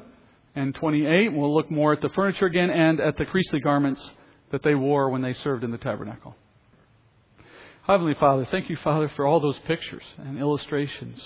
[0.57, 1.33] and 28.
[1.33, 4.05] We'll look more at the furniture again and at the priestly garments
[4.51, 6.35] that they wore when they served in the tabernacle.
[7.87, 11.23] Heavenly Father, thank you, Father, for all those pictures and illustrations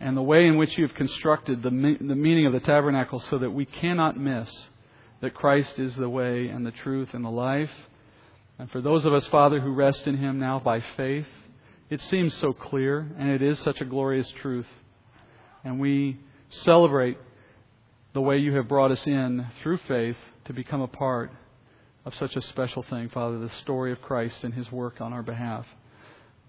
[0.00, 3.38] and the way in which you have constructed the, the meaning of the tabernacle so
[3.38, 4.48] that we cannot miss
[5.20, 7.70] that Christ is the way and the truth and the life.
[8.58, 11.26] And for those of us, Father, who rest in Him now by faith,
[11.90, 14.66] it seems so clear and it is such a glorious truth.
[15.64, 16.18] And we
[16.50, 17.18] celebrate
[18.14, 20.16] the way you have brought us in through faith
[20.46, 21.30] to become a part
[22.04, 25.22] of such a special thing, Father, the story of Christ and his work on our
[25.22, 25.66] behalf.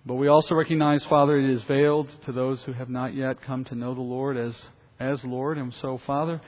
[0.06, 3.66] But we also recognize, Father, it is veiled to those who have not yet come
[3.66, 4.56] to know the Lord as,
[5.00, 5.58] as Lord.
[5.58, 6.40] And so, Father,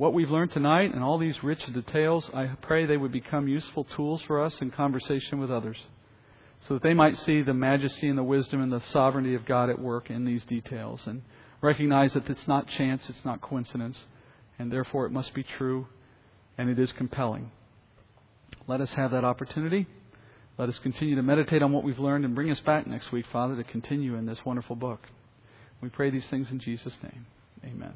[0.00, 3.84] what we've learned tonight and all these rich details, I pray they would become useful
[3.84, 5.76] tools for us in conversation with others
[6.62, 9.68] so that they might see the majesty and the wisdom and the sovereignty of God
[9.68, 11.20] at work in these details and
[11.60, 13.98] recognize that it's not chance, it's not coincidence,
[14.58, 15.86] and therefore it must be true
[16.56, 17.50] and it is compelling.
[18.66, 19.86] Let us have that opportunity.
[20.56, 23.26] Let us continue to meditate on what we've learned and bring us back next week,
[23.30, 25.08] Father, to continue in this wonderful book.
[25.82, 27.26] We pray these things in Jesus' name.
[27.66, 27.92] Amen.